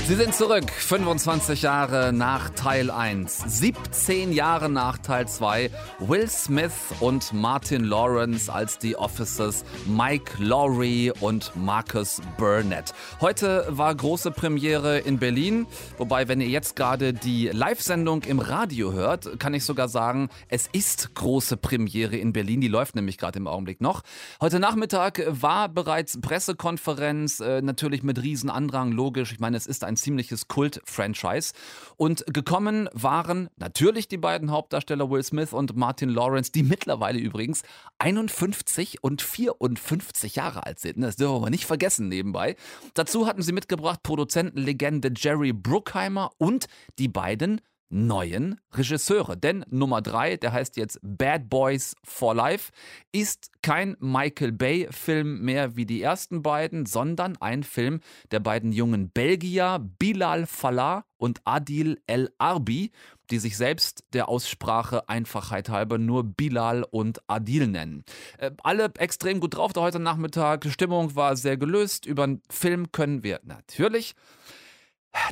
Sie 0.08 0.14
sind 0.14 0.34
zurück, 0.34 0.70
25 0.70 1.60
Jahre 1.60 2.14
nach 2.14 2.48
Teil 2.48 2.90
1, 2.90 3.44
17 3.46 4.32
Jahre 4.32 4.70
nach 4.70 4.96
Teil 4.96 5.28
2. 5.28 5.70
Will 5.98 6.26
Smith 6.30 6.72
und 7.00 7.34
Martin 7.34 7.84
Lawrence 7.84 8.50
als 8.50 8.78
die 8.78 8.96
Officers 8.96 9.66
Mike 9.86 10.42
Lowry 10.42 11.12
und 11.20 11.52
Marcus 11.56 12.22
Burnett. 12.38 12.94
Heute 13.20 13.66
war 13.68 13.94
große 13.94 14.30
Premiere 14.30 14.98
in 14.98 15.18
Berlin, 15.18 15.66
wobei, 15.98 16.26
wenn 16.26 16.40
ihr 16.40 16.48
jetzt 16.48 16.74
gerade 16.74 17.12
die 17.12 17.48
Live-Sendung 17.48 18.22
im 18.22 18.38
Radio 18.38 18.94
hört, 18.94 19.38
kann 19.38 19.52
ich 19.52 19.66
sogar 19.66 19.90
sagen, 19.90 20.30
es 20.48 20.70
ist 20.72 21.14
große 21.16 21.58
Premiere 21.58 22.16
in 22.16 22.32
Berlin. 22.32 22.62
Die 22.62 22.68
läuft 22.68 22.94
nämlich 22.94 23.18
gerade 23.18 23.38
im 23.38 23.46
Augenblick 23.46 23.82
noch. 23.82 24.00
Heute 24.40 24.58
Nachmittag 24.58 25.22
war 25.28 25.68
bereits 25.68 26.18
Pressekonferenz, 26.18 27.40
äh, 27.40 27.60
natürlich 27.60 28.02
mit 28.02 28.22
Riesenandrang, 28.22 28.90
logisch. 28.90 29.32
Ich 29.32 29.38
meine, 29.38 29.58
es 29.58 29.66
ist 29.66 29.84
ein 29.84 29.97
ziemliches 29.98 30.48
Kult-Franchise. 30.48 31.52
Und 31.96 32.24
gekommen 32.26 32.88
waren 32.92 33.48
natürlich 33.56 34.08
die 34.08 34.16
beiden 34.16 34.50
Hauptdarsteller 34.50 35.10
Will 35.10 35.22
Smith 35.22 35.52
und 35.52 35.76
Martin 35.76 36.08
Lawrence, 36.08 36.52
die 36.52 36.62
mittlerweile 36.62 37.18
übrigens 37.18 37.62
51 37.98 39.02
und 39.02 39.22
54 39.22 40.36
Jahre 40.36 40.64
alt 40.66 40.78
sind. 40.78 41.00
Das 41.00 41.16
dürfen 41.16 41.42
wir 41.42 41.50
nicht 41.50 41.66
vergessen 41.66 42.08
nebenbei. 42.08 42.56
Dazu 42.94 43.26
hatten 43.26 43.42
sie 43.42 43.52
mitgebracht 43.52 44.02
Produzentenlegende 44.02 45.12
Jerry 45.16 45.52
Bruckheimer 45.52 46.30
und 46.38 46.66
die 46.98 47.08
beiden 47.08 47.60
neuen 47.90 48.60
Regisseure. 48.72 49.36
Denn 49.36 49.64
Nummer 49.70 50.02
drei, 50.02 50.36
der 50.36 50.52
heißt 50.52 50.76
jetzt 50.76 50.98
Bad 51.02 51.48
Boys 51.48 51.94
for 52.04 52.34
Life, 52.34 52.72
ist 53.12 53.50
kein 53.62 53.96
Michael 54.00 54.52
Bay-Film 54.52 55.42
mehr 55.42 55.76
wie 55.76 55.86
die 55.86 56.02
ersten 56.02 56.42
beiden, 56.42 56.86
sondern 56.86 57.36
ein 57.40 57.62
Film 57.62 58.00
der 58.30 58.40
beiden 58.40 58.72
jungen 58.72 59.10
Belgier 59.10 59.78
Bilal 59.98 60.46
Fallah 60.46 61.04
und 61.16 61.40
Adil 61.44 62.00
El 62.06 62.30
Arbi, 62.38 62.92
die 63.30 63.38
sich 63.38 63.56
selbst 63.56 64.04
der 64.12 64.28
Aussprache 64.28 65.08
Einfachheit 65.08 65.68
halber 65.68 65.98
nur 65.98 66.24
Bilal 66.24 66.84
und 66.84 67.20
Adil 67.26 67.66
nennen. 67.66 68.04
Äh, 68.38 68.52
alle 68.62 68.90
extrem 68.98 69.40
gut 69.40 69.56
drauf 69.56 69.72
da 69.72 69.82
heute 69.82 69.98
Nachmittag. 69.98 70.66
Stimmung 70.70 71.14
war 71.14 71.36
sehr 71.36 71.56
gelöst. 71.56 72.06
Über 72.06 72.26
den 72.26 72.42
Film 72.50 72.92
können 72.92 73.22
wir 73.22 73.40
natürlich 73.42 74.14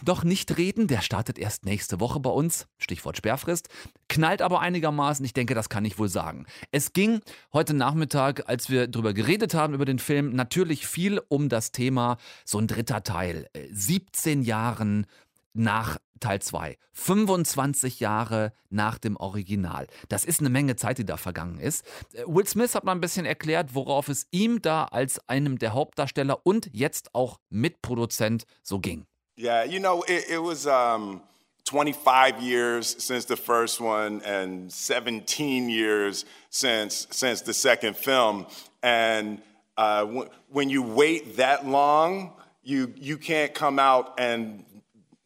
doch 0.04 0.24
nicht 0.24 0.56
reden, 0.56 0.86
der 0.86 1.00
startet 1.00 1.38
erst 1.38 1.64
nächste 1.64 2.00
Woche 2.00 2.20
bei 2.20 2.30
uns, 2.30 2.66
Stichwort 2.78 3.16
Sperrfrist, 3.16 3.68
knallt 4.08 4.42
aber 4.42 4.60
einigermaßen, 4.60 5.24
ich 5.24 5.32
denke, 5.32 5.54
das 5.54 5.68
kann 5.68 5.84
ich 5.84 5.98
wohl 5.98 6.08
sagen. 6.08 6.46
Es 6.70 6.92
ging 6.92 7.20
heute 7.52 7.74
Nachmittag, 7.74 8.48
als 8.48 8.70
wir 8.70 8.88
darüber 8.88 9.12
geredet 9.12 9.54
haben, 9.54 9.74
über 9.74 9.84
den 9.84 9.98
Film, 9.98 10.34
natürlich 10.34 10.86
viel 10.86 11.20
um 11.28 11.48
das 11.48 11.72
Thema, 11.72 12.18
so 12.44 12.58
ein 12.58 12.66
dritter 12.66 13.02
Teil, 13.02 13.48
äh, 13.52 13.66
17 13.70 14.42
Jahren 14.42 15.06
nach 15.52 15.98
Teil 16.20 16.40
2, 16.40 16.78
25 16.92 18.00
Jahre 18.00 18.52
nach 18.70 18.98
dem 18.98 19.16
Original. 19.16 19.86
Das 20.08 20.24
ist 20.24 20.40
eine 20.40 20.50
Menge 20.50 20.76
Zeit, 20.76 20.98
die 20.98 21.04
da 21.04 21.16
vergangen 21.16 21.58
ist. 21.58 21.84
Äh, 22.14 22.24
Will 22.26 22.46
Smith 22.46 22.74
hat 22.74 22.84
mal 22.84 22.92
ein 22.92 23.00
bisschen 23.00 23.26
erklärt, 23.26 23.74
worauf 23.74 24.08
es 24.08 24.26
ihm 24.30 24.62
da 24.62 24.84
als 24.84 25.28
einem 25.28 25.58
der 25.58 25.74
Hauptdarsteller 25.74 26.46
und 26.46 26.70
jetzt 26.72 27.14
auch 27.14 27.38
Mitproduzent 27.50 28.46
so 28.62 28.78
ging. 28.80 29.06
Yeah, 29.38 29.64
you 29.64 29.80
know, 29.80 30.02
it, 30.02 30.30
it 30.30 30.38
was 30.38 30.66
um, 30.66 31.20
25 31.66 32.40
years 32.40 32.96
since 33.04 33.26
the 33.26 33.36
first 33.36 33.82
one 33.82 34.22
and 34.22 34.72
17 34.72 35.68
years 35.68 36.24
since 36.48 37.06
since 37.10 37.42
the 37.42 37.52
second 37.52 37.98
film. 37.98 38.46
And 38.82 39.42
uh, 39.76 40.06
w- 40.06 40.30
when 40.48 40.70
you 40.70 40.82
wait 40.82 41.36
that 41.36 41.66
long, 41.66 42.32
you 42.64 42.94
you 42.96 43.18
can't 43.18 43.52
come 43.52 43.78
out 43.78 44.14
and 44.16 44.64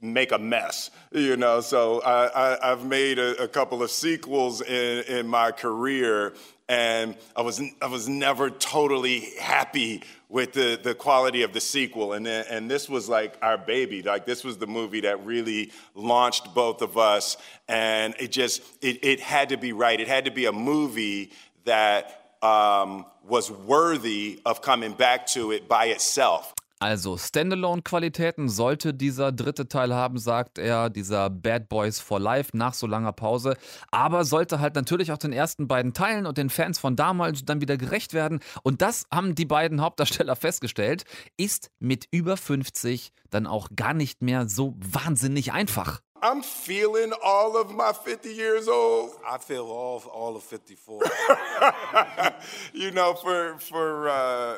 make 0.00 0.32
a 0.32 0.38
mess, 0.38 0.90
you 1.12 1.36
know. 1.36 1.60
So 1.60 2.00
I, 2.02 2.72
I've 2.72 2.84
made 2.84 3.18
a, 3.18 3.42
a 3.42 3.48
couple 3.48 3.82
of 3.82 3.90
sequels 3.90 4.62
in, 4.62 5.04
in 5.04 5.26
my 5.26 5.52
career, 5.52 6.34
and 6.68 7.16
I 7.36 7.42
was 7.42 7.60
I 7.82 7.86
was 7.86 8.08
never 8.08 8.50
totally 8.50 9.20
happy 9.40 10.02
with 10.28 10.52
the, 10.52 10.78
the 10.80 10.94
quality 10.94 11.42
of 11.42 11.52
the 11.52 11.60
sequel. 11.60 12.12
And 12.12 12.24
then, 12.24 12.44
and 12.48 12.70
this 12.70 12.88
was 12.88 13.08
like 13.08 13.36
our 13.42 13.58
baby. 13.58 14.02
Like 14.02 14.26
this 14.26 14.44
was 14.44 14.58
the 14.58 14.66
movie 14.66 15.00
that 15.00 15.24
really 15.26 15.72
launched 15.94 16.54
both 16.54 16.82
of 16.82 16.96
us, 16.96 17.36
and 17.68 18.14
it 18.18 18.30
just 18.30 18.62
it, 18.80 19.04
it 19.04 19.20
had 19.20 19.50
to 19.50 19.56
be 19.56 19.72
right. 19.72 20.00
It 20.00 20.08
had 20.08 20.24
to 20.26 20.30
be 20.30 20.46
a 20.46 20.52
movie 20.52 21.32
that 21.64 22.36
um, 22.42 23.04
was 23.26 23.50
worthy 23.50 24.40
of 24.46 24.62
coming 24.62 24.92
back 24.92 25.26
to 25.28 25.52
it 25.52 25.68
by 25.68 25.86
itself. 25.86 26.54
Also 26.82 27.18
Standalone-Qualitäten 27.18 28.48
sollte 28.48 28.94
dieser 28.94 29.32
dritte 29.32 29.68
Teil 29.68 29.94
haben, 29.94 30.16
sagt 30.16 30.56
er, 30.56 30.88
dieser 30.88 31.28
Bad 31.28 31.68
Boys 31.68 32.00
for 32.00 32.18
Life 32.18 32.56
nach 32.56 32.72
so 32.72 32.86
langer 32.86 33.12
Pause. 33.12 33.58
Aber 33.90 34.24
sollte 34.24 34.60
halt 34.60 34.76
natürlich 34.76 35.12
auch 35.12 35.18
den 35.18 35.34
ersten 35.34 35.68
beiden 35.68 35.92
Teilen 35.92 36.24
und 36.24 36.38
den 36.38 36.48
Fans 36.48 36.78
von 36.78 36.96
damals 36.96 37.44
dann 37.44 37.60
wieder 37.60 37.76
gerecht 37.76 38.14
werden. 38.14 38.40
Und 38.62 38.80
das 38.80 39.04
haben 39.12 39.34
die 39.34 39.44
beiden 39.44 39.82
Hauptdarsteller 39.82 40.36
festgestellt, 40.36 41.04
ist 41.36 41.70
mit 41.80 42.06
über 42.10 42.38
50 42.38 43.12
dann 43.28 43.46
auch 43.46 43.68
gar 43.76 43.92
nicht 43.92 44.22
mehr 44.22 44.48
so 44.48 44.74
wahnsinnig 44.78 45.52
einfach. 45.52 46.00
I'm 46.22 46.42
feeling 46.42 47.12
all 47.22 47.56
of 47.56 47.72
my 47.72 47.92
50 47.92 48.34
years 48.34 48.68
old. 48.68 49.12
I 49.22 49.38
feel 49.38 49.64
all, 49.64 50.02
all 50.14 50.34
of 50.36 50.44
54. 50.44 51.00
you 52.72 52.90
know, 52.90 53.14
for 53.14 53.58
for 53.58 54.08
uh, 54.08 54.56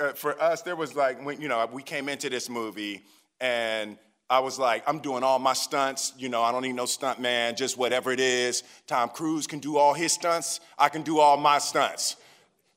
uh, 0.00 0.12
for 0.12 0.40
us, 0.40 0.62
there 0.62 0.76
was 0.76 0.94
like 0.94 1.24
when 1.24 1.40
you 1.40 1.48
know 1.48 1.68
we 1.72 1.82
came 1.82 2.08
into 2.08 2.30
this 2.30 2.48
movie 2.48 3.02
and. 3.40 3.98
I 4.30 4.38
was 4.38 4.58
like, 4.58 4.82
I'm 4.86 5.00
doing 5.00 5.22
all 5.24 5.38
my 5.38 5.52
stunts. 5.52 6.14
You 6.16 6.30
know, 6.30 6.42
I 6.42 6.52
don't 6.52 6.62
need 6.62 6.72
no 6.72 6.86
stunt 6.86 7.20
man, 7.20 7.54
just 7.54 7.76
whatever 7.76 8.10
it 8.12 8.20
is. 8.20 8.62
Tom 8.86 9.10
Cruise 9.10 9.46
can 9.46 9.58
do 9.58 9.76
all 9.76 9.92
his 9.92 10.14
stunts. 10.14 10.60
I 10.78 10.88
can 10.88 11.02
do 11.02 11.18
all 11.18 11.36
my 11.36 11.58
stunts. 11.58 12.16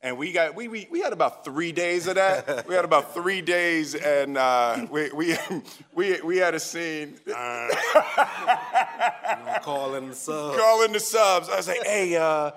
And 0.06 0.19
we 0.19 0.34
got 0.34 0.54
we, 0.54 0.67
we, 0.67 0.88
we 0.91 0.99
had 0.99 1.13
about 1.13 1.43
three 1.43 1.71
days 1.71 2.06
of 2.06 2.13
that. 2.13 2.67
we 2.67 2.75
had 2.75 2.86
about 2.86 3.15
three 3.15 3.41
days, 3.41 3.95
and 3.95 4.38
uh, 4.38 4.86
we, 4.91 5.12
we 5.13 5.36
we 5.95 6.21
we 6.21 6.38
had 6.38 6.54
a 6.54 6.60
scene. 6.60 7.15
Uh, 7.25 7.69
calling 9.63 10.10
the 10.10 10.13
subs. 10.13 10.58
Calling 10.60 10.91
the 10.91 10.99
subs. 10.99 11.49
I 11.49 11.56
was 11.56 11.67
like, 11.67 11.84
hey, 11.86 12.15
uh, 12.17 12.51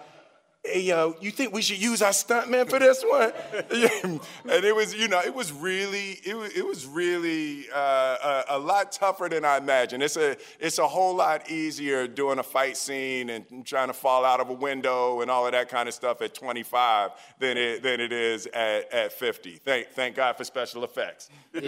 hey, 0.69 0.81
yo, 0.81 1.15
you 1.21 1.31
think 1.31 1.53
we 1.53 1.63
should 1.63 1.81
use 1.81 2.03
our 2.03 2.11
stuntman 2.11 2.69
for 2.69 2.79
this 2.79 3.03
one? 3.03 3.33
and 4.51 4.65
it 4.65 4.75
was, 4.75 4.95
you 4.95 5.09
know, 5.09 5.21
it 5.21 5.35
was 5.35 5.53
really, 5.53 6.21
it 6.25 6.37
was, 6.37 6.53
it 6.53 6.67
was 6.67 6.87
really 6.87 7.65
uh, 7.75 8.43
a, 8.49 8.57
a, 8.57 8.59
lot 8.59 8.93
tougher 8.93 9.29
than 9.29 9.45
I 9.45 9.57
imagined. 9.57 10.03
It's 10.03 10.17
a, 10.17 10.37
it's 10.61 10.79
a 10.79 10.87
whole 10.87 11.15
lot 11.17 11.51
easier 11.51 12.07
doing 12.07 12.39
a 12.39 12.43
fight 12.43 12.77
scene 12.77 13.31
and 13.31 13.67
trying 13.67 13.89
to 13.89 13.95
fall 13.95 14.25
out 14.25 14.41
of 14.41 14.51
a 14.51 14.55
window 14.55 15.21
and 15.21 15.31
all 15.31 15.47
of 15.47 15.53
that 15.53 15.69
kind 15.69 15.89
of 15.89 15.95
stuff 15.95 16.21
at 16.23 16.35
25 16.35 17.11
than 17.39 17.57
it, 17.57 17.83
than 17.83 18.01
it 18.01 18.13
is 18.13 18.47
at, 18.47 18.93
at 18.93 19.13
50. 19.13 19.61
Thank, 19.65 19.89
thank 19.91 20.17
God 20.17 20.37
for 20.37 20.45
special 20.45 20.85
effects. 20.85 21.31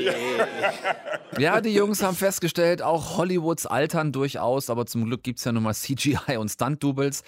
ja, 1.39 1.61
die 1.61 1.75
Jungs 1.75 2.03
haben 2.03 2.17
festgestellt, 2.17 2.83
auch 2.83 3.17
Hollywoods 3.17 3.67
altern 3.67 4.13
durchaus, 4.13 4.69
aber 4.71 4.87
zum 4.87 5.05
Glück 5.07 5.23
gibt 5.23 5.39
es 5.39 5.45
ja 5.45 5.53
nun 5.53 5.63
mal 5.63 5.75
CGI 5.75 6.37
und 6.37 6.51
Stunt-Doubles. 6.51 7.23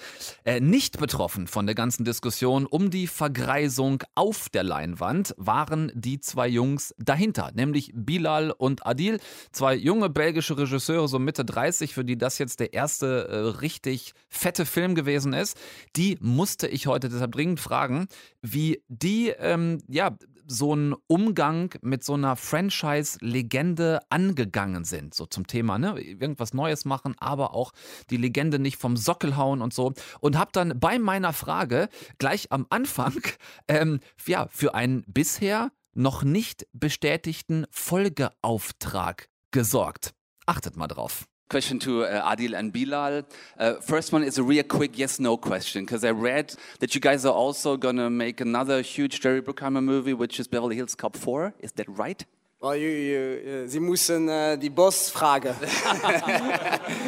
Äh, 0.45 0.61
nicht 0.61 0.99
betroffen 0.99 1.47
von 1.47 1.62
der 1.67 1.75
ganzen 1.75 2.05
Diskussion 2.05 2.67
um 2.67 2.91
die 2.91 3.07
Vergreisung 3.07 4.03
auf 4.15 4.49
der 4.49 4.63
Leinwand 4.63 5.35
waren 5.37 5.91
die 5.95 6.21
zwei 6.21 6.49
Jungs 6.49 6.95
dahinter, 6.99 7.51
nämlich 7.55 7.93
Bilal 7.95 8.51
und 8.51 8.87
Adil, 8.87 9.19
zwei 9.53 9.75
junge 9.75 10.11
belgische 10.11 10.57
Regisseure, 10.57 11.09
so 11.09 11.19
Mitte 11.19 11.45
30, 11.45 11.95
für 11.95 12.05
die 12.05 12.19
das 12.19 12.39
jetzt 12.39 12.61
der 12.61 12.73
erste 12.73 13.29
äh, 13.29 13.37
richtig 13.61 14.15
fette 14.29 14.67
Film 14.67 14.95
gewesen 14.95 15.33
ist. 15.33 15.57
Die 15.97 16.19
musste 16.21 16.69
ich 16.69 16.87
heute 16.87 17.09
deshalb 17.09 17.33
dringend 17.33 17.61
fragen, 17.61 18.07
wie 18.41 18.83
die 18.89 19.29
ähm, 19.29 19.79
ja 19.89 20.17
so 20.53 20.73
einen 20.73 20.95
Umgang 21.07 21.75
mit 21.81 22.05
so 22.05 22.15
einer 22.15 22.37
Franchise-Legende 22.37 24.01
angegangen 24.11 24.85
sind. 24.85 25.15
So 25.15 25.27
zum 25.27 25.47
Thema, 25.47 25.79
ne? 25.79 25.99
Irgendwas 25.99 26.53
Neues 26.53 26.85
machen, 26.85 27.15
aber 27.19 27.55
auch 27.55 27.73
die 28.11 28.19
Legende 28.19 28.59
nicht 28.59 28.77
vom 28.77 28.97
Sockel 28.97 29.37
hauen 29.37 29.63
und 29.63 29.73
so. 29.73 29.95
Und 30.21 30.37
habe 30.37 30.51
dann 30.53 30.79
bei 30.79 30.99
meiner 30.99 31.33
Frage 31.33 31.89
gleich 32.19 32.53
am 32.53 32.67
Anfang 32.71 33.21
ähm, 33.69 34.01
ja, 34.27 34.47
für 34.51 34.75
einen 34.75 35.05
bisher 35.07 35.73
noch 35.95 36.23
nicht 36.23 36.67
bestätigten 36.73 37.67
Folgeauftrag 37.71 39.29
gesorgt. 39.51 40.15
Achtet 40.47 40.77
mal 40.77 40.89
drauf. 40.89 41.27
Question 41.53 41.79
to 41.79 42.05
uh, 42.05 42.35
Adil 42.35 42.55
and 42.59 42.73
Bilal. 42.73 43.25
Uh, 43.59 43.75
first 43.83 44.11
one 44.11 44.25
is 44.25 44.39
a 44.39 44.43
real 44.43 44.63
quick 44.63 44.97
yes 44.97 45.21
no 45.21 45.37
question 45.37 45.85
because 45.85 46.03
I 46.03 46.13
read 46.13 46.55
that 46.79 46.95
you 46.95 47.01
guys 47.01 47.27
are 47.27 47.35
also 47.35 47.77
going 47.77 47.97
to 47.97 48.09
make 48.09 48.41
another 48.41 48.81
huge 48.81 49.21
Jerry 49.21 49.43
Bruckheimer 49.43 49.85
movie, 49.85 50.15
which 50.15 50.41
is 50.41 50.49
Beverly 50.49 50.77
Hills 50.77 50.95
Cop 50.95 51.15
4. 51.15 51.53
Is 51.61 51.73
that 51.73 51.89
right? 51.91 52.25
Well, 52.59 52.75
you, 52.75 52.89
you, 52.89 53.65
uh, 53.65 53.69
Sie 53.69 53.81
müssen 53.81 54.31
uh, 54.31 54.57
die 54.57 54.71
Boss 54.71 55.11
fragen. 55.11 55.55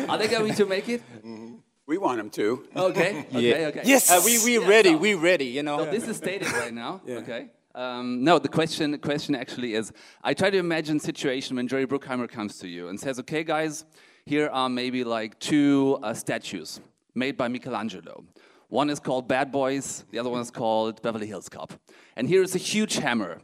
are 0.10 0.18
they 0.18 0.28
going 0.28 0.54
to 0.54 0.66
make 0.66 0.90
it? 0.90 1.00
Mm-hmm. 1.24 1.54
We 1.86 1.96
want 1.96 2.18
them 2.18 2.28
to. 2.30 2.66
Okay. 2.76 3.24
Okay. 3.34 3.60
Yeah. 3.60 3.68
Okay. 3.68 3.82
Yes. 3.84 4.10
Uh, 4.10 4.20
we 4.24 4.38
we 4.44 4.58
ready. 4.58 4.90
So, 4.90 4.98
we 4.98 5.14
ready. 5.14 5.46
You 5.46 5.62
know. 5.62 5.78
So 5.78 5.90
this 5.90 6.08
is 6.08 6.16
stated 6.16 6.52
right 6.52 6.72
now. 6.72 7.00
yeah. 7.06 7.22
Okay. 7.22 7.48
Um, 7.74 8.22
no, 8.22 8.38
the 8.38 8.48
question, 8.48 8.92
the 8.92 8.98
question 8.98 9.34
actually 9.34 9.74
is, 9.74 9.92
I 10.22 10.32
try 10.32 10.48
to 10.48 10.58
imagine 10.58 10.98
a 10.98 11.00
situation 11.00 11.56
when 11.56 11.66
Jerry 11.66 11.86
Bruckheimer 11.86 12.28
comes 12.28 12.58
to 12.58 12.68
you 12.68 12.88
and 12.88 12.98
says, 13.00 13.18
"Okay, 13.18 13.42
guys, 13.42 13.84
here 14.26 14.48
are 14.48 14.70
maybe 14.70 15.04
like 15.04 15.38
two 15.38 15.98
uh, 16.02 16.14
statues 16.14 16.80
made 17.14 17.36
by 17.36 17.46
Michelangelo. 17.48 18.24
One 18.68 18.88
is 18.88 18.98
called 18.98 19.28
Bad 19.28 19.52
Boys, 19.52 20.04
the 20.10 20.18
other 20.18 20.30
one 20.30 20.40
is 20.40 20.50
called 20.50 21.02
Beverly 21.02 21.26
Hills 21.26 21.48
Cop. 21.48 21.74
And 22.16 22.26
here 22.26 22.42
is 22.42 22.54
a 22.54 22.58
huge 22.58 22.96
hammer. 22.96 23.42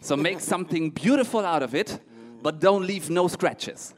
So 0.00 0.16
make 0.16 0.40
something 0.40 0.90
beautiful 0.90 1.40
out 1.40 1.62
of 1.62 1.74
it, 1.74 2.00
but 2.42 2.60
don't 2.60 2.86
leave 2.86 3.10
no 3.10 3.26
scratches. 3.26 3.92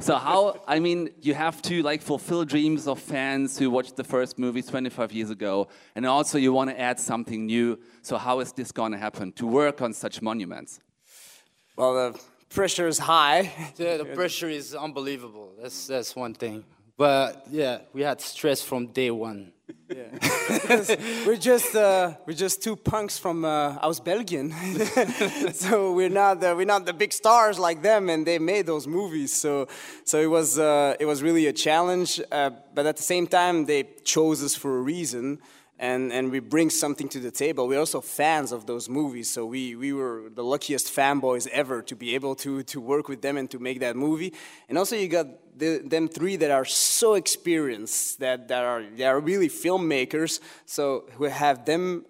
so 0.00 0.16
how, 0.16 0.62
I 0.66 0.80
mean, 0.80 1.10
you 1.20 1.34
have 1.34 1.60
to 1.62 1.82
like 1.82 2.00
fulfill 2.00 2.44
dreams 2.46 2.88
of 2.88 2.98
fans 2.98 3.58
who 3.58 3.70
watched 3.70 3.96
the 3.96 4.02
first 4.02 4.38
movie 4.38 4.62
25 4.62 5.12
years 5.12 5.30
ago, 5.30 5.68
and 5.94 6.06
also 6.06 6.38
you 6.38 6.54
want 6.54 6.70
to 6.70 6.80
add 6.80 6.98
something 6.98 7.44
new. 7.44 7.78
So 8.00 8.16
how 8.16 8.40
is 8.40 8.50
this 8.52 8.72
going 8.72 8.92
to 8.92 8.98
happen 8.98 9.30
to 9.32 9.46
work 9.46 9.82
on 9.82 9.92
such 9.92 10.22
monuments? 10.22 10.80
Well, 11.76 12.16
pressure 12.48 12.86
is 12.86 12.98
high. 12.98 13.52
Yeah, 13.76 13.96
the 13.98 14.04
pressure 14.20 14.48
is 14.48 14.74
unbelievable. 14.74 15.52
That's 15.60 15.86
that's 15.86 16.16
one 16.16 16.34
thing. 16.34 16.64
But 16.96 17.46
yeah, 17.50 17.78
we 17.92 18.02
had 18.02 18.20
stress 18.20 18.62
from 18.62 18.86
day 18.86 19.10
one. 19.10 19.52
Yeah. 19.88 20.04
we're 21.26 21.36
just 21.36 21.74
uh, 21.74 22.14
we're 22.26 22.36
just 22.36 22.62
two 22.62 22.76
punks 22.76 23.18
from 23.18 23.44
uh, 23.44 23.76
I 23.82 23.86
was 23.86 24.00
Belgian, 24.00 24.52
so 25.52 25.92
we're 25.92 26.08
not 26.08 26.40
the, 26.40 26.54
we're 26.56 26.66
not 26.66 26.86
the 26.86 26.92
big 26.92 27.12
stars 27.12 27.58
like 27.58 27.82
them, 27.82 28.08
and 28.08 28.26
they 28.26 28.38
made 28.38 28.66
those 28.66 28.86
movies. 28.86 29.32
So 29.32 29.68
so 30.04 30.18
it 30.20 30.30
was 30.30 30.58
uh, 30.58 30.94
it 30.98 31.06
was 31.06 31.22
really 31.22 31.46
a 31.46 31.52
challenge, 31.52 32.20
uh, 32.32 32.50
but 32.74 32.86
at 32.86 32.96
the 32.96 33.02
same 33.02 33.26
time 33.26 33.66
they 33.66 33.82
chose 34.04 34.42
us 34.42 34.54
for 34.54 34.78
a 34.78 34.80
reason 34.80 35.40
and, 35.78 36.12
and 36.12 36.30
we 36.30 36.40
bring 36.40 36.70
something 36.70 37.08
to 37.10 37.20
the 37.20 37.30
table. 37.30 37.68
We're 37.68 37.78
also 37.78 38.00
fans 38.00 38.52
of 38.52 38.66
those 38.66 38.88
movies, 38.88 39.28
so 39.28 39.44
we, 39.44 39.76
we 39.76 39.92
were 39.92 40.30
the 40.34 40.42
luckiest 40.42 40.94
fanboys 40.94 41.46
ever 41.48 41.82
to 41.82 41.94
be 41.94 42.14
able 42.14 42.34
to, 42.36 42.62
to 42.62 42.80
work 42.80 43.08
with 43.08 43.20
them 43.22 43.36
and 43.36 43.50
to 43.50 43.58
make 43.58 43.80
that 43.80 43.96
movie. 43.96 44.32
And 44.68 44.78
also, 44.78 44.96
you 44.96 45.08
got 45.08 45.26
the, 45.58 45.82
them 45.84 46.08
three 46.08 46.36
that 46.36 46.50
are 46.50 46.64
so 46.64 47.14
experienced 47.14 48.20
that, 48.20 48.48
that 48.48 48.64
are, 48.64 48.84
they 48.96 49.04
are 49.04 49.20
really 49.20 49.48
filmmakers, 49.48 50.40
so 50.64 51.08
we 51.18 51.30
have 51.30 51.64
them 51.64 52.06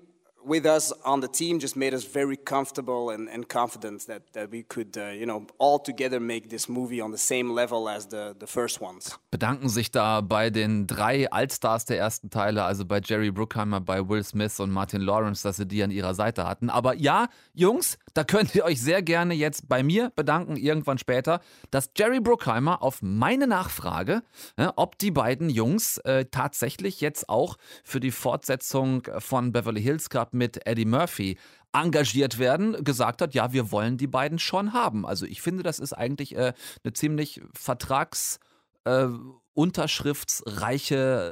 with 0.47 0.65
us 0.65 0.93
on 1.05 1.21
the 1.21 1.29
team 1.29 1.59
just 1.59 1.77
made 1.77 1.93
us 1.93 2.05
very 2.05 2.37
comfortable 2.37 3.11
and, 3.11 3.29
and 3.29 3.49
confident 3.49 4.07
that, 4.07 4.23
that 4.33 4.51
we 4.51 4.63
could, 4.63 4.97
uh, 4.97 5.09
you 5.09 5.27
know, 5.27 5.47
all 5.59 5.79
together 5.79 6.21
make 6.21 6.49
this 6.49 6.69
movie 6.69 7.01
on 7.01 7.11
the 7.11 7.19
same 7.19 7.53
level 7.53 7.89
as 7.89 8.07
the, 8.07 8.35
the 8.39 8.47
first 8.47 8.81
ones. 8.81 9.19
Bedanken 9.31 9.69
sich 9.69 9.91
da 9.91 10.21
bei 10.21 10.51
den 10.51 10.87
drei 10.87 11.31
Altstars 11.31 11.85
der 11.85 11.99
ersten 11.99 12.31
Teile, 12.31 12.63
also 12.65 12.85
bei 12.85 13.01
Jerry 13.05 13.31
Bruckheimer, 13.31 13.81
bei 13.81 14.09
Will 14.09 14.23
Smith 14.23 14.61
und 14.61 14.71
Martin 14.71 15.01
Lawrence, 15.01 15.43
dass 15.43 15.57
sie 15.57 15.67
die 15.67 15.83
an 15.83 15.91
ihrer 15.91 16.15
Seite 16.15 16.47
hatten. 16.47 16.71
Aber 16.71 16.95
ja, 16.95 17.27
Jungs, 17.53 17.99
da 18.15 18.23
könnt 18.23 18.55
ihr 18.55 18.65
euch 18.65 18.81
sehr 18.81 19.03
gerne 19.03 19.35
jetzt 19.35 19.69
bei 19.69 19.83
mir 19.83 20.13
bedanken, 20.15 20.57
irgendwann 20.57 20.99
später, 20.99 21.41
dass 21.71 21.91
Jerry 21.97 22.21
Bruckheimer 22.21 22.83
auf 22.83 23.03
meine 23.03 23.47
Nachfrage, 23.47 24.23
äh, 24.57 24.69
ob 24.77 24.97
die 24.99 25.11
beiden 25.11 25.51
Jungs 25.51 25.99
äh, 25.99 26.27
tatsächlich 26.31 27.01
jetzt 27.01 27.29
auch 27.29 27.57
für 27.83 28.01
die 28.01 28.13
Fortsetzung 28.13 29.03
von 29.19 29.53
Beverly 29.53 29.83
Hills 29.83 30.09
Cup 30.09 30.36
mit 30.37 30.67
Eddie 30.67 30.85
Murphy 30.85 31.39
engagiert 31.73 32.39
werden, 32.39 32.85
gesagt 32.85 33.21
hat, 33.21 33.35
ja, 33.35 33.53
wir 33.53 33.71
wollen 33.71 33.99
die 33.99 34.07
beiden 34.07 34.39
schon 34.39 34.73
haben. 34.73 35.05
Also 35.05 35.27
ich 35.27 35.43
finde, 35.43 35.63
das 35.63 35.79
ist 35.79 35.93
eigentlich 35.93 36.37
äh, 36.37 36.53
eine 36.85 36.93
ziemlich 36.93 37.43
vertrags- 37.53 38.39
äh, 38.87 39.09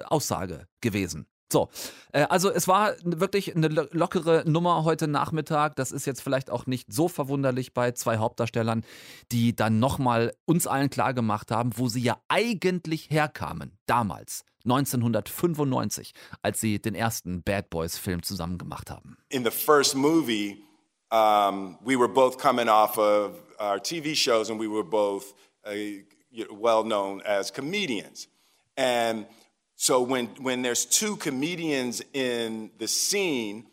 Aussage 0.06 0.66
gewesen. 0.80 1.26
So, 1.52 1.68
äh, 2.12 2.22
also 2.22 2.50
es 2.50 2.66
war 2.66 2.94
wirklich 3.04 3.54
eine 3.54 3.68
lockere 3.68 4.42
Nummer 4.46 4.82
heute 4.84 5.06
Nachmittag. 5.06 5.76
Das 5.76 5.92
ist 5.92 6.04
jetzt 6.06 6.20
vielleicht 6.20 6.50
auch 6.50 6.66
nicht 6.66 6.92
so 6.92 7.06
verwunderlich 7.06 7.72
bei 7.74 7.92
zwei 7.92 8.16
Hauptdarstellern, 8.16 8.84
die 9.30 9.54
dann 9.54 9.78
nochmal 9.78 10.34
uns 10.46 10.66
allen 10.66 10.90
klargemacht 10.90 11.50
haben, 11.50 11.70
wo 11.76 11.88
sie 11.88 12.02
ja 12.02 12.20
eigentlich 12.28 13.08
herkamen, 13.10 13.78
damals. 13.86 14.44
1995, 14.64 16.12
als 16.42 16.60
sie 16.60 16.80
den 16.80 16.94
ersten 16.94 17.42
Bad 17.42 17.70
Boys 17.70 17.96
Film 17.98 18.22
zusammen 18.22 18.58
gemacht 18.58 18.90
haben. 18.90 19.16
In 19.28 19.44
the 19.44 19.50
first 19.50 19.94
movie, 19.94 20.58
um, 21.10 21.78
we 21.84 21.96
were 21.96 22.08
both 22.08 22.38
coming 22.38 22.68
off 22.68 22.98
of 22.98 23.40
our 23.60 23.78
TV 23.78 24.14
shows 24.14 24.50
and 24.50 24.58
we 24.58 24.68
were 24.68 24.84
both 24.84 25.34
uh, 25.64 25.74
well 26.50 26.82
known 26.84 27.22
as 27.22 27.50
comedians. 27.50 28.28
And 28.76 29.26
so 29.76 30.00
when, 30.00 30.26
when 30.40 30.62
there's 30.62 30.84
two 30.84 31.16
comedians 31.16 32.02
in 32.12 32.70
the 32.78 32.88
scene, 32.88 33.66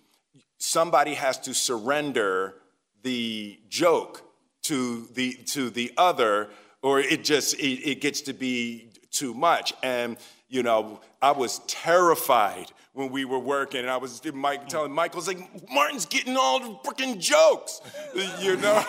somebody 0.57 1.15
has 1.15 1.39
to 1.39 1.53
surrender 1.53 2.55
the 3.03 3.59
joke 3.69 4.23
to 4.63 5.07
the 5.13 5.33
to 5.47 5.69
the 5.69 5.91
other, 5.97 6.49
or 6.83 6.99
it 6.99 7.23
just 7.23 7.55
it, 7.55 7.89
it 7.89 8.01
gets 8.01 8.21
to 8.21 8.33
be 8.33 8.91
too 9.09 9.33
much. 9.33 9.73
And 9.81 10.17
you 10.51 10.63
know, 10.63 10.99
I 11.21 11.31
was 11.31 11.59
terrified 11.65 12.71
when 12.93 13.09
we 13.09 13.23
were 13.23 13.39
working. 13.39 13.79
And 13.79 13.89
I 13.89 13.97
was 13.97 14.21
Mike 14.33 14.67
telling 14.67 14.91
Michael's 14.91 15.27
like, 15.27 15.39
Martin's 15.71 16.05
getting 16.05 16.35
all 16.35 16.59
the 16.59 16.75
freaking 16.87 17.19
jokes, 17.19 17.81
you 18.41 18.57
know. 18.57 18.83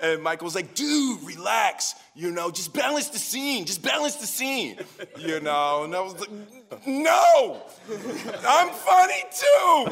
and 0.00 0.22
Michael 0.22 0.44
was 0.44 0.54
like, 0.54 0.74
dude, 0.74 1.22
relax, 1.22 1.94
you 2.14 2.30
know, 2.30 2.50
just 2.50 2.74
balance 2.74 3.08
the 3.08 3.18
scene, 3.18 3.64
just 3.64 3.82
balance 3.82 4.16
the 4.16 4.26
scene, 4.26 4.78
you 5.18 5.40
know. 5.40 5.84
And 5.84 5.96
I 5.96 6.00
was 6.00 6.20
like, 6.20 6.28
no, 6.86 7.62
I'm 8.46 8.70
funny 8.72 9.24
too. 9.30 9.90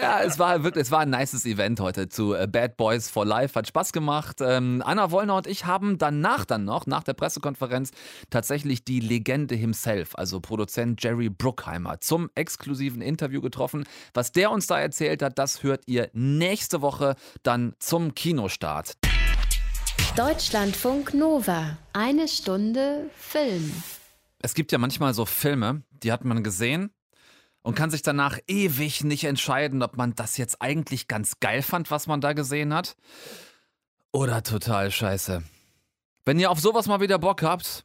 Ja, 0.00 0.22
es 0.22 0.38
war 0.38 0.62
wirklich, 0.64 0.82
es 0.82 0.90
war 0.90 1.00
ein 1.00 1.10
nices 1.10 1.46
Event 1.46 1.80
heute 1.80 2.08
zu 2.08 2.34
äh, 2.34 2.46
Bad 2.46 2.76
Boys 2.76 3.08
for 3.08 3.24
Life. 3.24 3.58
Hat 3.58 3.66
Spaß 3.68 3.92
gemacht. 3.92 4.38
Ähm, 4.40 4.82
Anna 4.84 5.10
Wollner 5.10 5.36
und 5.36 5.46
ich 5.46 5.66
haben 5.66 5.98
danach 5.98 6.44
dann 6.44 6.64
noch, 6.64 6.86
nach 6.86 7.04
der 7.04 7.14
Pressekonferenz, 7.14 7.90
tatsächlich 8.30 8.84
die 8.84 9.00
Legende 9.00 9.54
himself, 9.54 10.14
also 10.14 10.40
Produzent 10.40 11.02
Jerry 11.02 11.30
Bruckheimer, 11.30 12.00
zum 12.00 12.30
exklusiven 12.34 13.00
Interview 13.02 13.40
getroffen. 13.40 13.84
Was 14.12 14.32
der 14.32 14.50
uns 14.50 14.66
da 14.66 14.78
erzählt 14.80 15.22
hat, 15.22 15.38
das 15.38 15.62
hört 15.62 15.84
ihr 15.86 16.10
nächste 16.12 16.82
Woche 16.82 17.14
dann 17.42 17.74
zum 17.78 18.14
Kinostart. 18.14 18.94
Deutschlandfunk 20.16 21.12
Nova. 21.12 21.76
Eine 21.92 22.28
Stunde 22.28 23.10
Film. 23.18 23.72
Es 24.42 24.54
gibt 24.54 24.70
ja 24.70 24.78
manchmal 24.78 25.12
so 25.12 25.26
Filme, 25.26 25.82
die 25.90 26.12
hat 26.12 26.24
man 26.24 26.44
gesehen 26.44 26.92
und 27.62 27.74
kann 27.74 27.90
sich 27.90 28.02
danach 28.02 28.38
ewig 28.46 29.02
nicht 29.02 29.24
entscheiden, 29.24 29.82
ob 29.82 29.96
man 29.96 30.14
das 30.14 30.36
jetzt 30.36 30.62
eigentlich 30.62 31.08
ganz 31.08 31.40
geil 31.40 31.62
fand, 31.62 31.90
was 31.90 32.06
man 32.06 32.20
da 32.20 32.32
gesehen 32.32 32.72
hat. 32.72 32.94
Oder 34.12 34.44
total 34.44 34.92
scheiße. 34.92 35.42
Wenn 36.24 36.38
ihr 36.38 36.52
auf 36.52 36.60
sowas 36.60 36.86
mal 36.86 37.00
wieder 37.00 37.18
Bock 37.18 37.42
habt, 37.42 37.84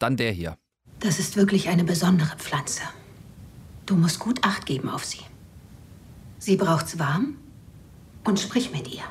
dann 0.00 0.16
der 0.16 0.32
hier. 0.32 0.58
Das 0.98 1.20
ist 1.20 1.36
wirklich 1.36 1.68
eine 1.68 1.84
besondere 1.84 2.36
Pflanze. 2.36 2.82
Du 3.86 3.94
musst 3.94 4.18
gut 4.18 4.44
Acht 4.44 4.66
geben 4.66 4.88
auf 4.88 5.04
sie. 5.04 5.22
Sie 6.40 6.56
braucht's 6.56 6.98
warm 6.98 7.36
und 8.24 8.40
sprich 8.40 8.72
mit 8.72 8.92
ihr. 8.92 9.04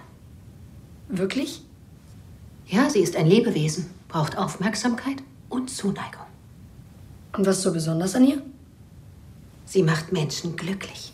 Wirklich? 1.07 1.63
Ja, 2.69 2.87
sie 2.87 2.99
ist 2.99 3.15
ein 3.15 3.25
Lebewesen, 3.25 3.89
braucht 4.09 4.37
Aufmerksamkeit 4.37 5.23
und 5.49 5.71
Zuneigung. 5.71 6.21
Und 7.35 7.47
was 7.47 7.57
ist 7.57 7.63
so 7.63 7.73
besonders 7.73 8.13
an 8.13 8.27
ihr? 8.27 8.43
Sie 9.65 9.81
macht 9.81 10.11
Menschen 10.11 10.55
glücklich. 10.55 11.11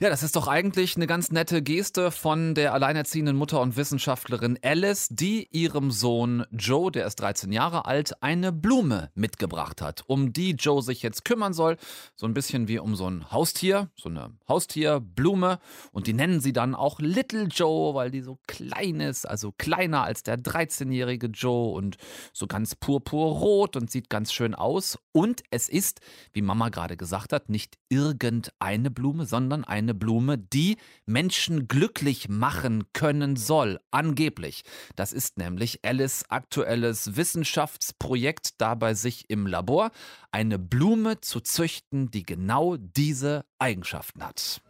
Ja, 0.00 0.10
das 0.10 0.22
ist 0.22 0.36
doch 0.36 0.46
eigentlich 0.46 0.94
eine 0.94 1.08
ganz 1.08 1.32
nette 1.32 1.60
Geste 1.60 2.12
von 2.12 2.54
der 2.54 2.72
alleinerziehenden 2.72 3.34
Mutter 3.34 3.60
und 3.60 3.76
Wissenschaftlerin 3.76 4.56
Alice, 4.62 5.08
die 5.10 5.48
ihrem 5.50 5.90
Sohn 5.90 6.44
Joe, 6.52 6.92
der 6.92 7.04
ist 7.04 7.16
13 7.16 7.50
Jahre 7.50 7.84
alt, 7.84 8.22
eine 8.22 8.52
Blume 8.52 9.10
mitgebracht 9.16 9.82
hat, 9.82 10.04
um 10.06 10.32
die 10.32 10.52
Joe 10.52 10.82
sich 10.82 11.02
jetzt 11.02 11.24
kümmern 11.24 11.52
soll. 11.52 11.78
So 12.14 12.26
ein 12.26 12.34
bisschen 12.34 12.68
wie 12.68 12.78
um 12.78 12.94
so 12.94 13.10
ein 13.10 13.32
Haustier, 13.32 13.90
so 13.96 14.08
eine 14.08 14.30
Haustierblume. 14.48 15.58
Und 15.90 16.06
die 16.06 16.12
nennen 16.12 16.38
sie 16.40 16.52
dann 16.52 16.76
auch 16.76 17.00
Little 17.00 17.48
Joe, 17.48 17.92
weil 17.96 18.12
die 18.12 18.20
so 18.20 18.38
klein 18.46 19.00
ist, 19.00 19.28
also 19.28 19.50
kleiner 19.58 20.04
als 20.04 20.22
der 20.22 20.38
13-jährige 20.38 21.26
Joe 21.26 21.74
und 21.74 21.96
so 22.32 22.46
ganz 22.46 22.76
purpurrot 22.76 23.74
und 23.74 23.90
sieht 23.90 24.10
ganz 24.10 24.32
schön 24.32 24.54
aus. 24.54 24.96
Und 25.10 25.42
es 25.50 25.68
ist, 25.68 26.00
wie 26.32 26.42
Mama 26.42 26.68
gerade 26.68 26.96
gesagt 26.96 27.32
hat, 27.32 27.48
nicht 27.48 27.78
irgendeine 27.88 28.92
Blume, 28.92 29.26
sondern 29.26 29.64
eine 29.64 29.87
Blume, 29.94 30.38
die 30.38 30.76
Menschen 31.06 31.68
glücklich 31.68 32.28
machen 32.28 32.84
können 32.92 33.36
soll, 33.36 33.80
angeblich. 33.90 34.62
Das 34.96 35.12
ist 35.12 35.38
nämlich 35.38 35.84
Alice 35.84 36.24
aktuelles 36.28 37.16
Wissenschaftsprojekt 37.16 38.60
da 38.60 38.74
bei 38.74 38.94
sich 38.94 39.28
im 39.28 39.46
Labor, 39.46 39.90
eine 40.32 40.58
Blume 40.58 41.20
zu 41.20 41.40
züchten, 41.40 42.10
die 42.10 42.22
genau 42.22 42.76
diese 42.76 43.44
Eigenschaften 43.58 44.24
hat. 44.24 44.60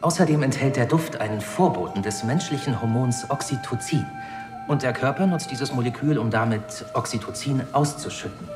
Außerdem 0.00 0.42
enthält 0.42 0.76
der 0.76 0.86
Duft 0.86 1.16
einen 1.16 1.40
Vorboten 1.40 2.02
des 2.02 2.22
menschlichen 2.22 2.80
Hormons 2.80 3.28
Oxytocin. 3.30 4.06
Und 4.68 4.82
der 4.82 4.92
Körper 4.92 5.26
nutzt 5.26 5.50
dieses 5.50 5.72
Molekül, 5.72 6.18
um 6.18 6.30
damit 6.30 6.84
Oxytocin 6.94 7.62
auszuschütten. 7.72 8.48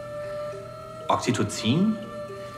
Oxytocin? 1.08 1.96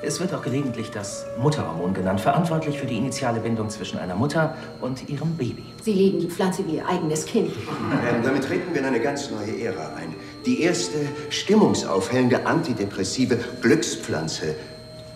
Es 0.05 0.19
wird 0.19 0.35
auch 0.35 0.43
gelegentlich 0.43 0.91
das 0.91 1.27
Mutterhormon 1.39 1.95
genannt, 1.95 2.21
verantwortlich 2.21 2.77
für 2.77 2.87
die 2.87 2.97
initiale 2.97 3.39
Bindung 3.39 3.71
zwischen 3.71 3.99
einer 3.99 4.17
Mutter 4.17 4.57
und 4.81 5.09
ihrem 5.09 5.37
Baby. 5.37 5.65
Sie 5.81 5.93
lieben 5.93 6.19
die 6.19 6.27
Pflanze 6.27 6.67
wie 6.67 6.77
ihr 6.77 6.89
eigenes 6.89 7.25
Kind. 7.25 7.53
Ähm, 7.53 8.23
damit 8.25 8.43
treten 8.45 8.75
wir 8.75 8.81
in 8.81 8.87
eine 8.87 9.01
ganz 9.01 9.31
neue 9.31 9.61
Ära 9.63 9.95
ein. 9.95 10.15
Die 10.45 10.63
erste 10.63 10.99
stimmungsaufhellende 11.31 12.45
antidepressive 12.47 13.39
Glückspflanze 13.61 14.57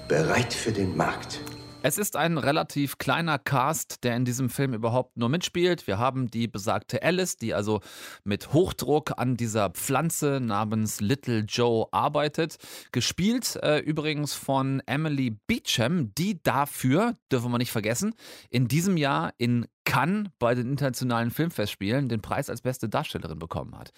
bereit 0.06 0.54
für 0.54 0.70
den 0.70 0.96
Markt. 0.96 1.40
Es 1.88 1.98
ist 1.98 2.16
ein 2.16 2.36
relativ 2.36 2.98
kleiner 2.98 3.38
Cast, 3.38 4.02
der 4.02 4.16
in 4.16 4.24
diesem 4.24 4.50
Film 4.50 4.74
überhaupt 4.74 5.16
nur 5.16 5.28
mitspielt. 5.28 5.86
Wir 5.86 5.98
haben 5.98 6.28
die 6.28 6.48
besagte 6.48 7.00
Alice, 7.00 7.36
die 7.36 7.54
also 7.54 7.80
mit 8.24 8.52
Hochdruck 8.52 9.12
an 9.18 9.36
dieser 9.36 9.70
Pflanze 9.70 10.40
namens 10.42 11.00
Little 11.00 11.44
Joe 11.46 11.86
arbeitet. 11.92 12.56
Gespielt 12.90 13.54
äh, 13.62 13.78
übrigens 13.78 14.34
von 14.34 14.82
Emily 14.86 15.38
Beecham, 15.46 16.12
die 16.16 16.42
dafür, 16.42 17.14
dürfen 17.30 17.52
wir 17.52 17.58
nicht 17.58 17.70
vergessen, 17.70 18.16
in 18.50 18.66
diesem 18.66 18.96
Jahr 18.96 19.32
in 19.38 19.68
Cannes 19.86 20.28
bei 20.38 20.54
den 20.54 20.68
internationalen 20.68 21.30
Filmfestspielen 21.30 22.10
den 22.10 22.20
Preis 22.20 22.50
als 22.50 22.60
beste 22.60 22.90
Darstellerin 22.90 23.38
bekommen 23.38 23.78
hat. 23.78 23.92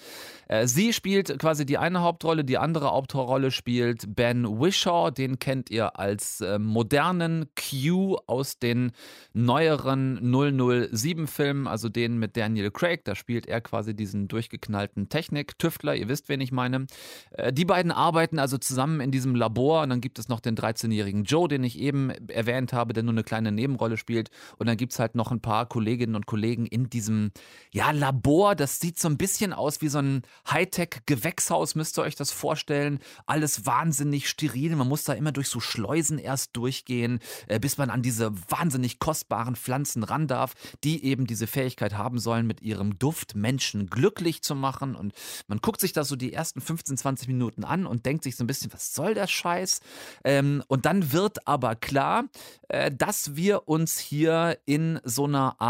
Äh, 0.46 0.68
sie 0.68 0.92
spielt 0.92 1.36
quasi 1.40 1.66
die 1.66 1.78
eine 1.78 2.02
Hauptrolle, 2.02 2.44
die 2.44 2.58
andere 2.58 2.92
Hauptrolle 2.92 3.50
spielt 3.50 4.14
Ben 4.14 4.44
Wishaw, 4.60 5.10
den 5.10 5.40
kennt 5.40 5.70
ihr 5.70 5.98
als 5.98 6.40
äh, 6.40 6.58
modernen 6.58 7.46
Q 7.56 8.18
aus 8.26 8.58
den 8.58 8.92
neueren 9.32 10.20
007-Filmen, 10.20 11.66
also 11.66 11.88
den 11.88 12.18
mit 12.18 12.36
Daniel 12.36 12.70
Craig. 12.70 13.04
Da 13.04 13.14
spielt 13.14 13.46
er 13.46 13.60
quasi 13.60 13.96
diesen 13.96 14.28
durchgeknallten 14.28 15.08
Technik-Tüftler, 15.08 15.96
ihr 15.96 16.08
wisst, 16.08 16.28
wen 16.28 16.40
ich 16.40 16.52
meine. 16.52 16.86
Äh, 17.30 17.52
die 17.52 17.64
beiden 17.64 17.90
arbeiten 17.90 18.38
also 18.38 18.58
zusammen 18.58 19.00
in 19.00 19.10
diesem 19.10 19.34
Labor 19.34 19.82
und 19.82 19.88
dann 19.88 20.02
gibt 20.02 20.18
es 20.18 20.28
noch 20.28 20.40
den 20.40 20.54
13-jährigen 20.54 21.24
Joe, 21.24 21.48
den 21.48 21.64
ich 21.64 21.78
eben 21.78 22.10
erwähnt 22.28 22.74
habe, 22.74 22.92
der 22.92 23.02
nur 23.02 23.12
eine 23.12 23.24
kleine 23.24 23.52
Nebenrolle 23.52 23.96
spielt. 23.96 24.28
Und 24.58 24.68
dann 24.68 24.76
gibt 24.76 24.92
es 24.92 24.98
halt 24.98 25.14
noch 25.14 25.32
ein 25.32 25.40
paar 25.40 25.66
Kolleginnen 25.78 26.16
und 26.16 26.26
Kollegen 26.26 26.66
in 26.66 26.90
diesem 26.90 27.30
ja, 27.70 27.92
Labor. 27.92 28.56
Das 28.56 28.80
sieht 28.80 28.98
so 28.98 29.08
ein 29.08 29.16
bisschen 29.16 29.52
aus 29.52 29.80
wie 29.80 29.86
so 29.86 29.98
ein 29.98 30.22
Hightech-Gewächshaus, 30.50 31.76
müsst 31.76 31.96
ihr 32.00 32.02
euch 32.02 32.16
das 32.16 32.32
vorstellen. 32.32 32.98
Alles 33.26 33.64
wahnsinnig 33.64 34.28
steril. 34.28 34.74
Man 34.74 34.88
muss 34.88 35.04
da 35.04 35.12
immer 35.12 35.30
durch 35.30 35.46
so 35.48 35.60
Schleusen 35.60 36.18
erst 36.18 36.56
durchgehen, 36.56 37.20
äh, 37.46 37.60
bis 37.60 37.78
man 37.78 37.90
an 37.90 38.02
diese 38.02 38.32
wahnsinnig 38.50 38.98
kostbaren 38.98 39.54
Pflanzen 39.54 40.02
ran 40.02 40.26
darf, 40.26 40.54
die 40.82 41.04
eben 41.04 41.28
diese 41.28 41.46
Fähigkeit 41.46 41.96
haben 41.96 42.18
sollen, 42.18 42.48
mit 42.48 42.60
ihrem 42.60 42.98
Duft 42.98 43.36
Menschen 43.36 43.86
glücklich 43.86 44.42
zu 44.42 44.56
machen. 44.56 44.96
Und 44.96 45.12
man 45.46 45.60
guckt 45.60 45.80
sich 45.80 45.92
da 45.92 46.02
so 46.02 46.16
die 46.16 46.32
ersten 46.32 46.60
15, 46.60 46.96
20 46.96 47.28
Minuten 47.28 47.62
an 47.62 47.86
und 47.86 48.04
denkt 48.04 48.24
sich 48.24 48.34
so 48.34 48.42
ein 48.42 48.48
bisschen, 48.48 48.72
was 48.72 48.94
soll 48.94 49.14
der 49.14 49.28
Scheiß? 49.28 49.78
Ähm, 50.24 50.64
und 50.66 50.86
dann 50.86 51.12
wird 51.12 51.46
aber 51.46 51.76
klar, 51.76 52.24
äh, 52.66 52.90
dass 52.90 53.36
wir 53.36 53.68
uns 53.68 54.00
hier 54.00 54.58
in 54.66 54.98
so 55.04 55.26
einer 55.26 55.60
Art 55.60 55.67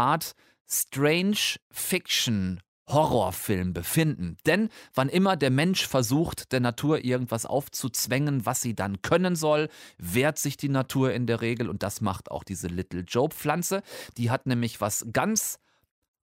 Strange 0.67 1.57
Fiction 1.71 2.61
Horrorfilm 2.89 3.73
befinden. 3.73 4.37
Denn 4.45 4.69
wann 4.93 5.09
immer 5.09 5.37
der 5.37 5.51
Mensch 5.51 5.87
versucht, 5.87 6.51
der 6.51 6.59
Natur 6.59 7.03
irgendwas 7.03 7.45
aufzuzwängen, 7.45 8.45
was 8.45 8.61
sie 8.61 8.75
dann 8.75 9.01
können 9.01 9.35
soll, 9.35 9.69
wehrt 9.97 10.39
sich 10.39 10.57
die 10.57 10.69
Natur 10.69 11.13
in 11.13 11.27
der 11.27 11.41
Regel 11.41 11.69
und 11.69 11.83
das 11.83 12.01
macht 12.01 12.31
auch 12.31 12.43
diese 12.43 12.67
Little 12.67 13.01
Joe 13.01 13.29
Pflanze. 13.29 13.83
Die 14.17 14.31
hat 14.31 14.47
nämlich 14.47 14.81
was 14.81 15.05
ganz 15.13 15.59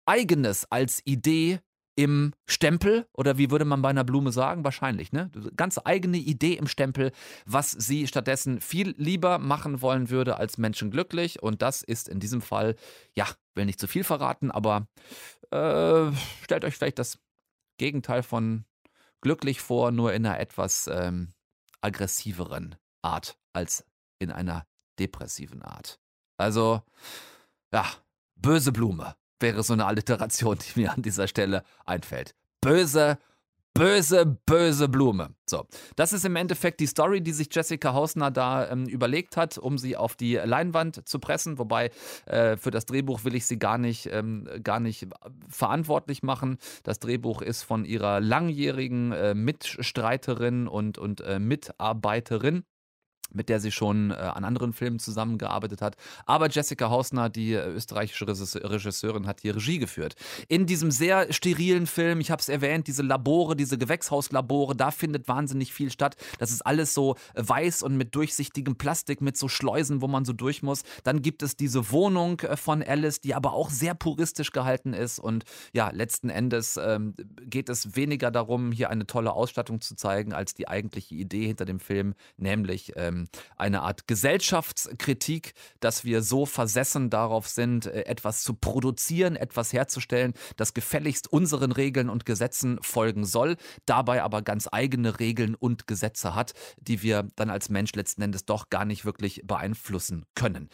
eigenes 0.06 0.70
als 0.70 1.00
Idee 1.04 1.60
im 1.94 2.32
Stempel 2.46 3.06
oder 3.12 3.38
wie 3.38 3.50
würde 3.50 3.64
man 3.64 3.82
bei 3.82 3.90
einer 3.90 4.04
Blume 4.04 4.32
sagen? 4.32 4.64
Wahrscheinlich, 4.64 5.12
ne? 5.12 5.30
Ganz 5.56 5.78
eigene 5.84 6.16
Idee 6.16 6.54
im 6.54 6.66
Stempel, 6.66 7.12
was 7.44 7.70
sie 7.70 8.06
stattdessen 8.06 8.60
viel 8.60 8.94
lieber 8.96 9.38
machen 9.38 9.82
wollen 9.82 10.08
würde 10.10 10.36
als 10.38 10.58
Menschen 10.58 10.90
glücklich. 10.90 11.42
Und 11.42 11.60
das 11.62 11.82
ist 11.82 12.08
in 12.08 12.20
diesem 12.20 12.40
Fall, 12.40 12.76
ja, 13.14 13.26
will 13.54 13.66
nicht 13.66 13.80
zu 13.80 13.86
viel 13.86 14.04
verraten, 14.04 14.50
aber 14.50 14.88
äh, 15.50 16.10
stellt 16.42 16.64
euch 16.64 16.76
vielleicht 16.76 16.98
das 16.98 17.18
Gegenteil 17.78 18.22
von 18.22 18.64
glücklich 19.20 19.60
vor, 19.60 19.90
nur 19.90 20.12
in 20.12 20.26
einer 20.26 20.40
etwas 20.40 20.88
ähm, 20.88 21.32
aggressiveren 21.80 22.76
Art 23.02 23.36
als 23.52 23.84
in 24.18 24.30
einer 24.30 24.66
depressiven 24.98 25.62
Art. 25.62 26.00
Also, 26.38 26.82
ja, 27.72 27.86
böse 28.36 28.72
Blume 28.72 29.14
wäre 29.42 29.62
so 29.62 29.72
eine 29.72 29.86
Alliteration, 29.86 30.58
die 30.74 30.80
mir 30.80 30.92
an 30.92 31.02
dieser 31.02 31.28
Stelle 31.28 31.64
einfällt. 31.84 32.34
Böse 32.60 33.18
böse, 33.74 34.26
böse 34.46 34.88
Blume. 34.88 35.34
So, 35.48 35.66
das 35.96 36.12
ist 36.12 36.24
im 36.24 36.36
Endeffekt 36.36 36.80
die 36.80 36.86
Story, 36.86 37.20
die 37.20 37.32
sich 37.32 37.48
Jessica 37.50 37.94
Hausner 37.94 38.30
da 38.30 38.68
ähm, 38.70 38.86
überlegt 38.86 39.36
hat, 39.36 39.58
um 39.58 39.78
sie 39.78 39.96
auf 39.96 40.14
die 40.16 40.34
Leinwand 40.34 41.08
zu 41.08 41.18
pressen. 41.18 41.58
Wobei 41.58 41.90
äh, 42.26 42.56
für 42.56 42.70
das 42.70 42.86
Drehbuch 42.86 43.24
will 43.24 43.34
ich 43.34 43.46
sie 43.46 43.58
gar 43.58 43.78
nicht, 43.78 44.08
ähm, 44.12 44.48
gar 44.62 44.80
nicht 44.80 45.08
verantwortlich 45.48 46.22
machen. 46.22 46.58
Das 46.82 46.98
Drehbuch 46.98 47.42
ist 47.42 47.62
von 47.62 47.84
ihrer 47.84 48.20
langjährigen 48.20 49.12
äh, 49.12 49.34
Mitstreiterin 49.34 50.68
und, 50.68 50.98
und 50.98 51.20
äh, 51.22 51.38
Mitarbeiterin 51.38 52.64
mit 53.34 53.48
der 53.48 53.60
sie 53.60 53.72
schon 53.72 54.10
äh, 54.10 54.14
an 54.14 54.44
anderen 54.44 54.72
Filmen 54.72 54.98
zusammengearbeitet 54.98 55.82
hat. 55.82 55.96
Aber 56.26 56.48
Jessica 56.48 56.90
Hausner, 56.90 57.28
die 57.28 57.52
äh, 57.52 57.66
österreichische 57.68 58.26
Regisseurin, 58.26 59.26
hat 59.26 59.42
die 59.42 59.50
Regie 59.50 59.78
geführt. 59.78 60.14
In 60.48 60.66
diesem 60.66 60.90
sehr 60.90 61.32
sterilen 61.32 61.86
Film, 61.86 62.20
ich 62.20 62.30
habe 62.30 62.40
es 62.40 62.48
erwähnt, 62.48 62.86
diese 62.86 63.02
Labore, 63.02 63.56
diese 63.56 63.78
Gewächshauslabore, 63.78 64.76
da 64.76 64.90
findet 64.90 65.28
wahnsinnig 65.28 65.72
viel 65.72 65.90
statt. 65.90 66.16
Das 66.38 66.50
ist 66.50 66.62
alles 66.62 66.94
so 66.94 67.16
äh, 67.34 67.42
weiß 67.46 67.82
und 67.82 67.96
mit 67.96 68.14
durchsichtigem 68.14 68.76
Plastik, 68.76 69.20
mit 69.20 69.36
so 69.36 69.48
Schleusen, 69.48 70.02
wo 70.02 70.08
man 70.08 70.24
so 70.24 70.32
durch 70.32 70.62
muss. 70.62 70.82
Dann 71.04 71.22
gibt 71.22 71.42
es 71.42 71.56
diese 71.56 71.90
Wohnung 71.90 72.40
äh, 72.40 72.56
von 72.56 72.82
Alice, 72.82 73.20
die 73.20 73.34
aber 73.34 73.52
auch 73.52 73.70
sehr 73.70 73.94
puristisch 73.94 74.52
gehalten 74.52 74.92
ist. 74.92 75.18
Und 75.18 75.44
ja, 75.72 75.90
letzten 75.90 76.28
Endes 76.28 76.76
ähm, 76.76 77.14
geht 77.42 77.68
es 77.68 77.96
weniger 77.96 78.30
darum, 78.30 78.72
hier 78.72 78.90
eine 78.90 79.06
tolle 79.06 79.32
Ausstattung 79.32 79.80
zu 79.80 79.94
zeigen, 79.94 80.32
als 80.32 80.54
die 80.54 80.68
eigentliche 80.68 81.14
Idee 81.14 81.46
hinter 81.46 81.64
dem 81.64 81.80
Film, 81.80 82.14
nämlich 82.36 82.92
ähm, 83.12 83.28
eine 83.56 83.82
Art 83.82 84.06
Gesellschaftskritik, 84.06 85.54
dass 85.80 86.04
wir 86.04 86.22
so 86.22 86.46
versessen 86.46 87.10
darauf 87.10 87.48
sind, 87.48 87.86
äh, 87.86 88.04
etwas 88.04 88.42
zu 88.42 88.54
produzieren, 88.54 89.36
etwas 89.36 89.72
herzustellen, 89.72 90.34
das 90.56 90.74
gefälligst 90.74 91.32
unseren 91.32 91.72
Regeln 91.72 92.08
und 92.08 92.26
Gesetzen 92.26 92.78
folgen 92.82 93.24
soll, 93.24 93.56
dabei 93.86 94.22
aber 94.22 94.42
ganz 94.42 94.68
eigene 94.70 95.20
Regeln 95.20 95.54
und 95.54 95.86
Gesetze 95.86 96.34
hat, 96.34 96.52
die 96.78 97.02
wir 97.02 97.28
dann 97.36 97.50
als 97.50 97.68
Mensch 97.68 97.92
letzten 97.94 98.22
Endes 98.22 98.44
doch 98.44 98.70
gar 98.70 98.84
nicht 98.84 99.04
wirklich 99.04 99.42
beeinflussen 99.44 100.24
können. 100.34 100.68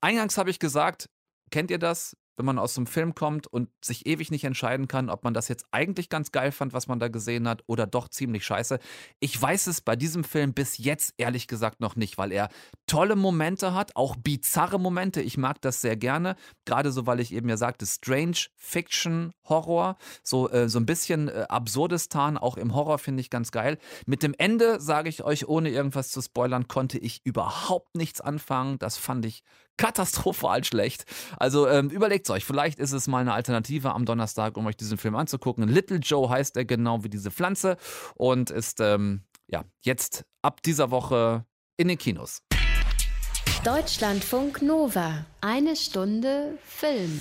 Eingangs 0.00 0.36
habe 0.36 0.50
ich 0.50 0.58
gesagt, 0.58 1.08
kennt 1.50 1.70
ihr 1.70 1.78
das? 1.78 2.16
Wenn 2.36 2.46
man 2.46 2.58
aus 2.58 2.76
einem 2.76 2.86
Film 2.86 3.14
kommt 3.14 3.46
und 3.46 3.68
sich 3.84 4.06
ewig 4.06 4.30
nicht 4.30 4.44
entscheiden 4.44 4.88
kann, 4.88 5.10
ob 5.10 5.24
man 5.24 5.34
das 5.34 5.48
jetzt 5.48 5.66
eigentlich 5.70 6.08
ganz 6.08 6.32
geil 6.32 6.52
fand, 6.52 6.72
was 6.72 6.86
man 6.86 6.98
da 6.98 7.08
gesehen 7.08 7.48
hat, 7.48 7.62
oder 7.66 7.86
doch 7.86 8.08
ziemlich 8.08 8.44
scheiße. 8.44 8.78
Ich 9.20 9.40
weiß 9.40 9.66
es 9.66 9.80
bei 9.80 9.96
diesem 9.96 10.24
Film 10.24 10.54
bis 10.54 10.78
jetzt 10.78 11.14
ehrlich 11.18 11.46
gesagt 11.46 11.80
noch 11.80 11.96
nicht, 11.96 12.18
weil 12.18 12.32
er 12.32 12.48
tolle 12.86 13.16
Momente 13.16 13.74
hat, 13.74 13.96
auch 13.96 14.16
bizarre 14.16 14.78
Momente. 14.78 15.20
Ich 15.20 15.36
mag 15.36 15.60
das 15.60 15.80
sehr 15.80 15.96
gerne, 15.96 16.36
gerade 16.64 16.92
so, 16.92 17.06
weil 17.06 17.20
ich 17.20 17.32
eben 17.32 17.48
ja 17.48 17.56
sagte, 17.56 17.86
Strange 17.86 18.46
Fiction 18.56 19.32
Horror, 19.48 19.96
so, 20.22 20.50
äh, 20.50 20.68
so 20.68 20.78
ein 20.78 20.86
bisschen 20.86 21.28
äh, 21.28 21.46
Absurdistan, 21.48 22.38
auch 22.38 22.56
im 22.56 22.74
Horror 22.74 22.98
finde 22.98 23.20
ich 23.20 23.30
ganz 23.30 23.50
geil. 23.50 23.78
Mit 24.06 24.22
dem 24.22 24.34
Ende, 24.38 24.80
sage 24.80 25.08
ich 25.08 25.24
euch, 25.24 25.46
ohne 25.48 25.70
irgendwas 25.70 26.10
zu 26.10 26.22
spoilern, 26.22 26.68
konnte 26.68 26.98
ich 26.98 27.20
überhaupt 27.24 27.96
nichts 27.96 28.20
anfangen. 28.20 28.78
Das 28.78 28.96
fand 28.96 29.26
ich 29.26 29.42
katastrophal 29.76 30.64
schlecht. 30.64 31.04
Also 31.38 31.68
ähm, 31.68 31.90
überlegt 31.90 32.28
euch, 32.30 32.44
vielleicht 32.44 32.78
ist 32.78 32.92
es 32.92 33.06
mal 33.08 33.18
eine 33.18 33.32
Alternative 33.32 33.92
am 33.92 34.04
Donnerstag, 34.04 34.56
um 34.56 34.66
euch 34.66 34.76
diesen 34.76 34.98
Film 34.98 35.16
anzugucken. 35.16 35.68
Little 35.68 35.98
Joe 35.98 36.28
heißt 36.28 36.56
er 36.56 36.64
genau 36.64 37.04
wie 37.04 37.08
diese 37.08 37.30
Pflanze 37.30 37.76
und 38.14 38.50
ist 38.50 38.80
ähm, 38.80 39.22
ja 39.46 39.64
jetzt 39.80 40.24
ab 40.42 40.62
dieser 40.62 40.90
Woche 40.90 41.44
in 41.76 41.88
den 41.88 41.98
Kinos. 41.98 42.42
Deutschlandfunk 43.64 44.62
Nova. 44.62 45.24
Eine 45.40 45.76
Stunde 45.76 46.58
Film. 46.64 47.20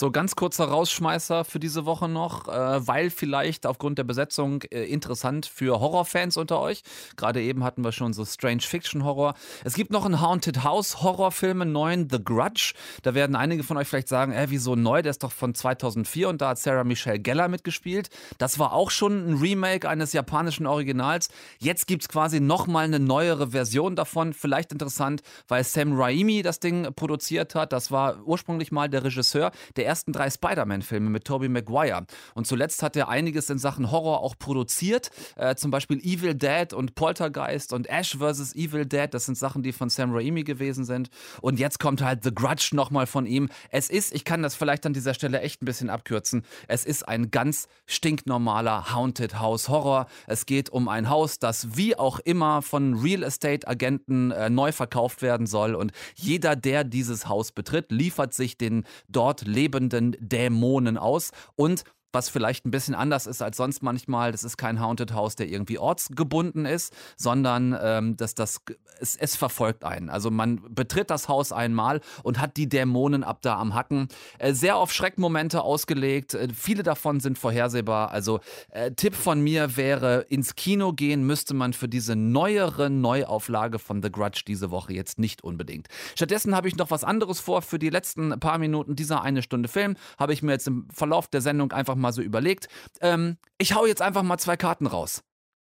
So, 0.00 0.12
ganz 0.12 0.36
kurzer 0.36 0.66
Rausschmeißer 0.66 1.44
für 1.44 1.58
diese 1.58 1.84
Woche 1.84 2.08
noch, 2.08 2.46
äh, 2.46 2.86
weil 2.86 3.10
vielleicht 3.10 3.66
aufgrund 3.66 3.98
der 3.98 4.04
Besetzung 4.04 4.62
äh, 4.70 4.84
interessant 4.84 5.46
für 5.46 5.80
Horrorfans 5.80 6.36
unter 6.36 6.60
euch. 6.60 6.84
Gerade 7.16 7.42
eben 7.42 7.64
hatten 7.64 7.82
wir 7.82 7.90
schon 7.90 8.12
so 8.12 8.24
Strange 8.24 8.60
Fiction 8.60 9.02
Horror. 9.02 9.34
Es 9.64 9.74
gibt 9.74 9.90
noch 9.90 10.04
einen 10.04 10.20
Haunted 10.20 10.62
House 10.62 11.02
Horrorfilm, 11.02 11.62
einen 11.62 11.72
neuen, 11.72 12.08
The 12.08 12.22
Grudge. 12.22 12.74
Da 13.02 13.14
werden 13.14 13.34
einige 13.34 13.64
von 13.64 13.76
euch 13.76 13.88
vielleicht 13.88 14.06
sagen, 14.06 14.30
äh, 14.30 14.46
wieso 14.50 14.76
neu? 14.76 15.02
Der 15.02 15.10
ist 15.10 15.24
doch 15.24 15.32
von 15.32 15.52
2004 15.52 16.28
und 16.28 16.40
da 16.42 16.50
hat 16.50 16.60
Sarah 16.60 16.84
Michelle 16.84 17.18
Geller 17.18 17.48
mitgespielt. 17.48 18.08
Das 18.38 18.60
war 18.60 18.74
auch 18.74 18.92
schon 18.92 19.28
ein 19.28 19.38
Remake 19.38 19.88
eines 19.88 20.12
japanischen 20.12 20.68
Originals. 20.68 21.28
Jetzt 21.58 21.88
gibt's 21.88 22.08
quasi 22.08 22.38
nochmal 22.38 22.84
eine 22.84 23.00
neuere 23.00 23.48
Version 23.48 23.96
davon. 23.96 24.32
Vielleicht 24.32 24.70
interessant, 24.70 25.22
weil 25.48 25.64
Sam 25.64 26.00
Raimi 26.00 26.42
das 26.42 26.60
Ding 26.60 26.94
produziert 26.94 27.56
hat. 27.56 27.72
Das 27.72 27.90
war 27.90 28.24
ursprünglich 28.24 28.70
mal 28.70 28.88
der 28.88 29.02
Regisseur. 29.02 29.50
Der 29.74 29.87
ersten 29.88 30.12
drei 30.12 30.28
Spider-Man-Filme 30.28 31.08
mit 31.08 31.24
Tobey 31.24 31.48
Maguire. 31.48 32.06
Und 32.34 32.46
zuletzt 32.46 32.82
hat 32.82 32.94
er 32.94 33.08
einiges 33.08 33.48
in 33.48 33.58
Sachen 33.58 33.90
Horror 33.90 34.20
auch 34.20 34.38
produziert. 34.38 35.10
Äh, 35.36 35.56
zum 35.56 35.70
Beispiel 35.70 35.98
Evil 35.98 36.34
Dead 36.34 36.72
und 36.74 36.94
Poltergeist 36.94 37.72
und 37.72 37.88
Ash 37.88 38.16
vs. 38.18 38.54
Evil 38.54 38.84
Dead. 38.84 39.08
Das 39.10 39.24
sind 39.24 39.36
Sachen, 39.36 39.62
die 39.62 39.72
von 39.72 39.88
Sam 39.88 40.14
Raimi 40.14 40.44
gewesen 40.44 40.84
sind. 40.84 41.08
Und 41.40 41.58
jetzt 41.58 41.80
kommt 41.80 42.02
halt 42.02 42.22
The 42.22 42.34
Grudge 42.34 42.70
nochmal 42.72 43.06
von 43.06 43.24
ihm. 43.24 43.48
Es 43.70 43.88
ist, 43.88 44.14
ich 44.14 44.24
kann 44.24 44.42
das 44.42 44.54
vielleicht 44.54 44.84
an 44.84 44.92
dieser 44.92 45.14
Stelle 45.14 45.40
echt 45.40 45.62
ein 45.62 45.64
bisschen 45.64 45.88
abkürzen, 45.88 46.44
es 46.66 46.84
ist 46.84 47.08
ein 47.08 47.30
ganz 47.30 47.68
stinknormaler 47.86 48.92
Haunted 48.92 49.40
House 49.40 49.70
Horror. 49.70 50.06
Es 50.26 50.44
geht 50.44 50.68
um 50.68 50.88
ein 50.88 51.08
Haus, 51.08 51.38
das 51.38 51.76
wie 51.76 51.96
auch 51.96 52.18
immer 52.20 52.60
von 52.60 52.94
Real 52.94 53.22
Estate 53.22 53.66
Agenten 53.66 54.32
äh, 54.32 54.50
neu 54.50 54.72
verkauft 54.72 55.22
werden 55.22 55.46
soll. 55.46 55.74
Und 55.74 55.92
jeder, 56.14 56.56
der 56.56 56.84
dieses 56.84 57.28
Haus 57.28 57.52
betritt, 57.52 57.90
liefert 57.90 58.34
sich 58.34 58.58
den 58.58 58.84
dort 59.08 59.46
lebenden 59.46 59.77
lebenden 59.78 60.16
Dämonen 60.20 60.98
aus. 60.98 61.30
Und 61.56 61.84
was 62.12 62.28
vielleicht 62.28 62.64
ein 62.64 62.70
bisschen 62.70 62.94
anders 62.94 63.26
ist 63.26 63.42
als 63.42 63.56
sonst 63.56 63.82
manchmal. 63.82 64.32
Das 64.32 64.44
ist 64.44 64.56
kein 64.56 64.80
Haunted 64.80 65.12
House, 65.12 65.36
der 65.36 65.48
irgendwie 65.48 65.78
ortsgebunden 65.78 66.64
ist, 66.64 66.94
sondern 67.16 67.76
ähm, 67.80 68.16
dass 68.16 68.34
das 68.34 68.60
es, 69.00 69.16
es 69.16 69.36
verfolgt 69.36 69.84
einen. 69.84 70.08
Also 70.10 70.30
man 70.30 70.60
betritt 70.74 71.10
das 71.10 71.28
Haus 71.28 71.52
einmal 71.52 72.00
und 72.22 72.40
hat 72.40 72.56
die 72.56 72.68
Dämonen 72.68 73.24
ab 73.24 73.42
da 73.42 73.58
am 73.58 73.74
Hacken. 73.74 74.08
Äh, 74.38 74.54
sehr 74.54 74.76
auf 74.76 74.92
Schreckmomente 74.92 75.62
ausgelegt. 75.62 76.34
Äh, 76.34 76.48
viele 76.54 76.82
davon 76.82 77.20
sind 77.20 77.38
vorhersehbar. 77.38 78.10
Also 78.10 78.40
äh, 78.70 78.92
Tipp 78.92 79.14
von 79.14 79.40
mir 79.40 79.76
wäre, 79.76 80.26
ins 80.28 80.54
Kino 80.56 80.92
gehen 80.92 81.24
müsste 81.24 81.54
man 81.54 81.72
für 81.72 81.88
diese 81.88 82.16
neuere 82.16 82.90
Neuauflage 82.90 83.78
von 83.78 84.02
The 84.02 84.10
Grudge 84.10 84.42
diese 84.46 84.70
Woche 84.70 84.92
jetzt 84.92 85.18
nicht 85.18 85.44
unbedingt. 85.44 85.88
Stattdessen 86.14 86.54
habe 86.54 86.68
ich 86.68 86.76
noch 86.76 86.90
was 86.90 87.04
anderes 87.04 87.40
vor. 87.40 87.62
Für 87.62 87.78
die 87.78 87.90
letzten 87.90 88.38
paar 88.40 88.58
Minuten 88.58 88.96
dieser 88.96 89.22
eine 89.22 89.42
Stunde 89.42 89.68
Film 89.68 89.96
habe 90.18 90.32
ich 90.32 90.42
mir 90.42 90.52
jetzt 90.52 90.66
im 90.66 90.88
Verlauf 90.92 91.28
der 91.28 91.40
Sendung 91.40 91.72
einfach 91.72 91.96
mal 91.98 92.12
so 92.12 92.22
überlegt. 92.22 92.68
Ähm, 93.00 93.36
ich 93.58 93.74
hau 93.74 93.86
jetzt 93.86 94.02
einfach 94.02 94.22
mal 94.22 94.38
zwei 94.38 94.56
Karten 94.56 94.86
raus. 94.86 95.22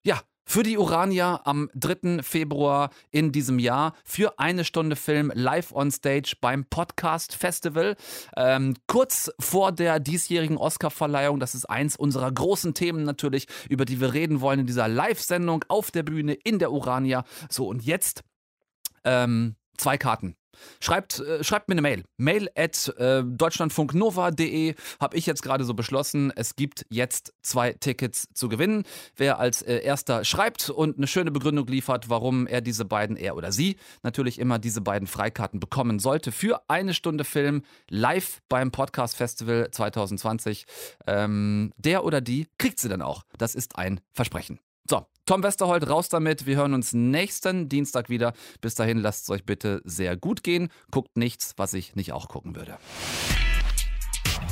Ja, 0.04 0.22
für 0.50 0.64
die 0.64 0.80
Urania 0.80 1.42
am 1.44 1.70
3. 1.76 2.24
Februar 2.24 2.90
in 3.12 3.32
diesem 3.32 3.60
Jahr 3.60 3.94
für 4.04 4.40
eine 4.40 4.66
Stunde 4.66 4.96
Film 4.96 5.32
live 5.36 5.72
on 5.74 5.92
stage 5.92 6.38
beim 6.42 6.66
Podcast 6.66 7.36
Festival. 7.36 7.96
Ähm, 8.36 8.74
kurz 8.88 9.30
vor 9.40 9.72
der 9.72 10.00
diesjährigen 10.00 10.58
Oscarverleihung. 10.58 11.40
Das 11.40 11.54
ist 11.54 11.70
eins 11.70 11.96
unserer 11.96 12.32
großen 12.32 12.74
Themen 12.74 13.04
natürlich, 13.04 13.46
über 13.70 13.86
die 13.86 14.02
wir 14.02 14.16
reden 14.16 14.42
wollen 14.42 14.62
in 14.62 14.66
dieser 14.66 14.88
Live-Sendung 14.88 15.66
auf 15.68 15.92
der 15.92 16.02
Bühne 16.02 16.34
in 16.34 16.58
der 16.58 16.72
Urania. 16.72 17.26
So, 17.48 17.68
und 17.68 17.86
jetzt 17.86 18.24
ähm, 19.04 19.56
zwei 19.78 20.00
Karten. 20.00 20.36
Schreibt, 20.80 21.20
äh, 21.20 21.44
schreibt 21.44 21.70
mir 21.70 21.74
eine 21.74 21.82
Mail. 21.82 22.04
Mail 22.18 22.50
at 22.56 22.94
äh, 22.98 23.24
deutschlandfunknova.de 23.24 24.76
habe 25.00 25.18
ich 25.18 25.26
jetzt 25.26 25.44
gerade 25.44 25.64
so 25.64 25.74
beschlossen. 25.74 26.32
Es 26.36 26.56
gibt 26.56 26.86
jetzt 26.90 27.34
zwei 27.42 27.74
Tickets 27.74 28.28
zu 28.34 28.50
gewinnen. 28.50 28.84
Wer 29.16 29.40
als 29.40 29.62
äh, 29.62 29.80
erster 29.80 30.24
schreibt 30.26 30.70
und 30.70 30.98
eine 30.98 31.08
schöne 31.08 31.32
Begründung 31.32 31.68
liefert, 31.68 32.10
warum 32.10 32.48
er 32.48 32.62
diese 32.62 32.86
beiden, 32.86 33.18
er 33.18 33.36
oder 33.36 33.52
sie, 33.52 33.78
natürlich 34.04 34.40
immer 34.40 34.60
diese 34.60 34.82
beiden 34.82 35.08
Freikarten 35.08 35.60
bekommen 35.60 36.00
sollte 36.00 36.32
für 36.32 36.62
eine 36.68 36.94
Stunde 36.94 37.24
Film 37.24 37.64
live 37.90 38.40
beim 38.50 38.72
Podcast 38.72 39.16
Festival 39.16 39.70
2020. 39.72 40.66
Ähm, 41.08 41.72
der 41.78 42.04
oder 42.04 42.22
die 42.22 42.48
kriegt 42.58 42.80
sie 42.80 42.90
dann 42.90 43.02
auch. 43.02 43.24
Das 43.38 43.56
ist 43.56 43.78
ein 43.78 44.00
Versprechen. 44.14 44.60
Tom 45.30 45.44
Westerholt, 45.44 45.88
raus 45.88 46.10
damit. 46.10 46.48
Wir 46.48 46.56
hören 46.56 46.74
uns 46.74 46.92
nächsten 46.92 47.70
Dienstag 47.70 48.10
wieder. 48.10 48.34
Bis 48.62 48.74
dahin 48.74 48.98
lasst 48.98 49.26
es 49.26 49.30
euch 49.30 49.46
bitte 49.46 49.80
sehr 49.86 50.18
gut 50.18 50.44
gehen. 50.44 50.70
Guckt 50.90 51.18
nichts, 51.18 51.54
was 51.56 51.76
ich 51.76 51.96
nicht 51.96 52.14
auch 52.14 52.30
gucken 52.30 52.56
würde. 52.56 52.80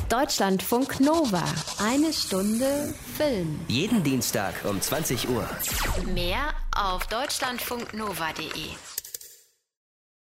Deutschlandfunk 0.08 1.00
Nova. 1.00 1.42
Eine 1.82 2.12
Stunde 2.12 2.94
Film. 3.16 3.58
Jeden 3.66 4.04
Dienstag 4.04 4.54
um 4.66 4.80
20 4.80 5.28
Uhr. 5.28 5.44
Mehr 6.14 6.54
auf 6.76 7.08
deutschlandfunknova.de. 7.08 8.97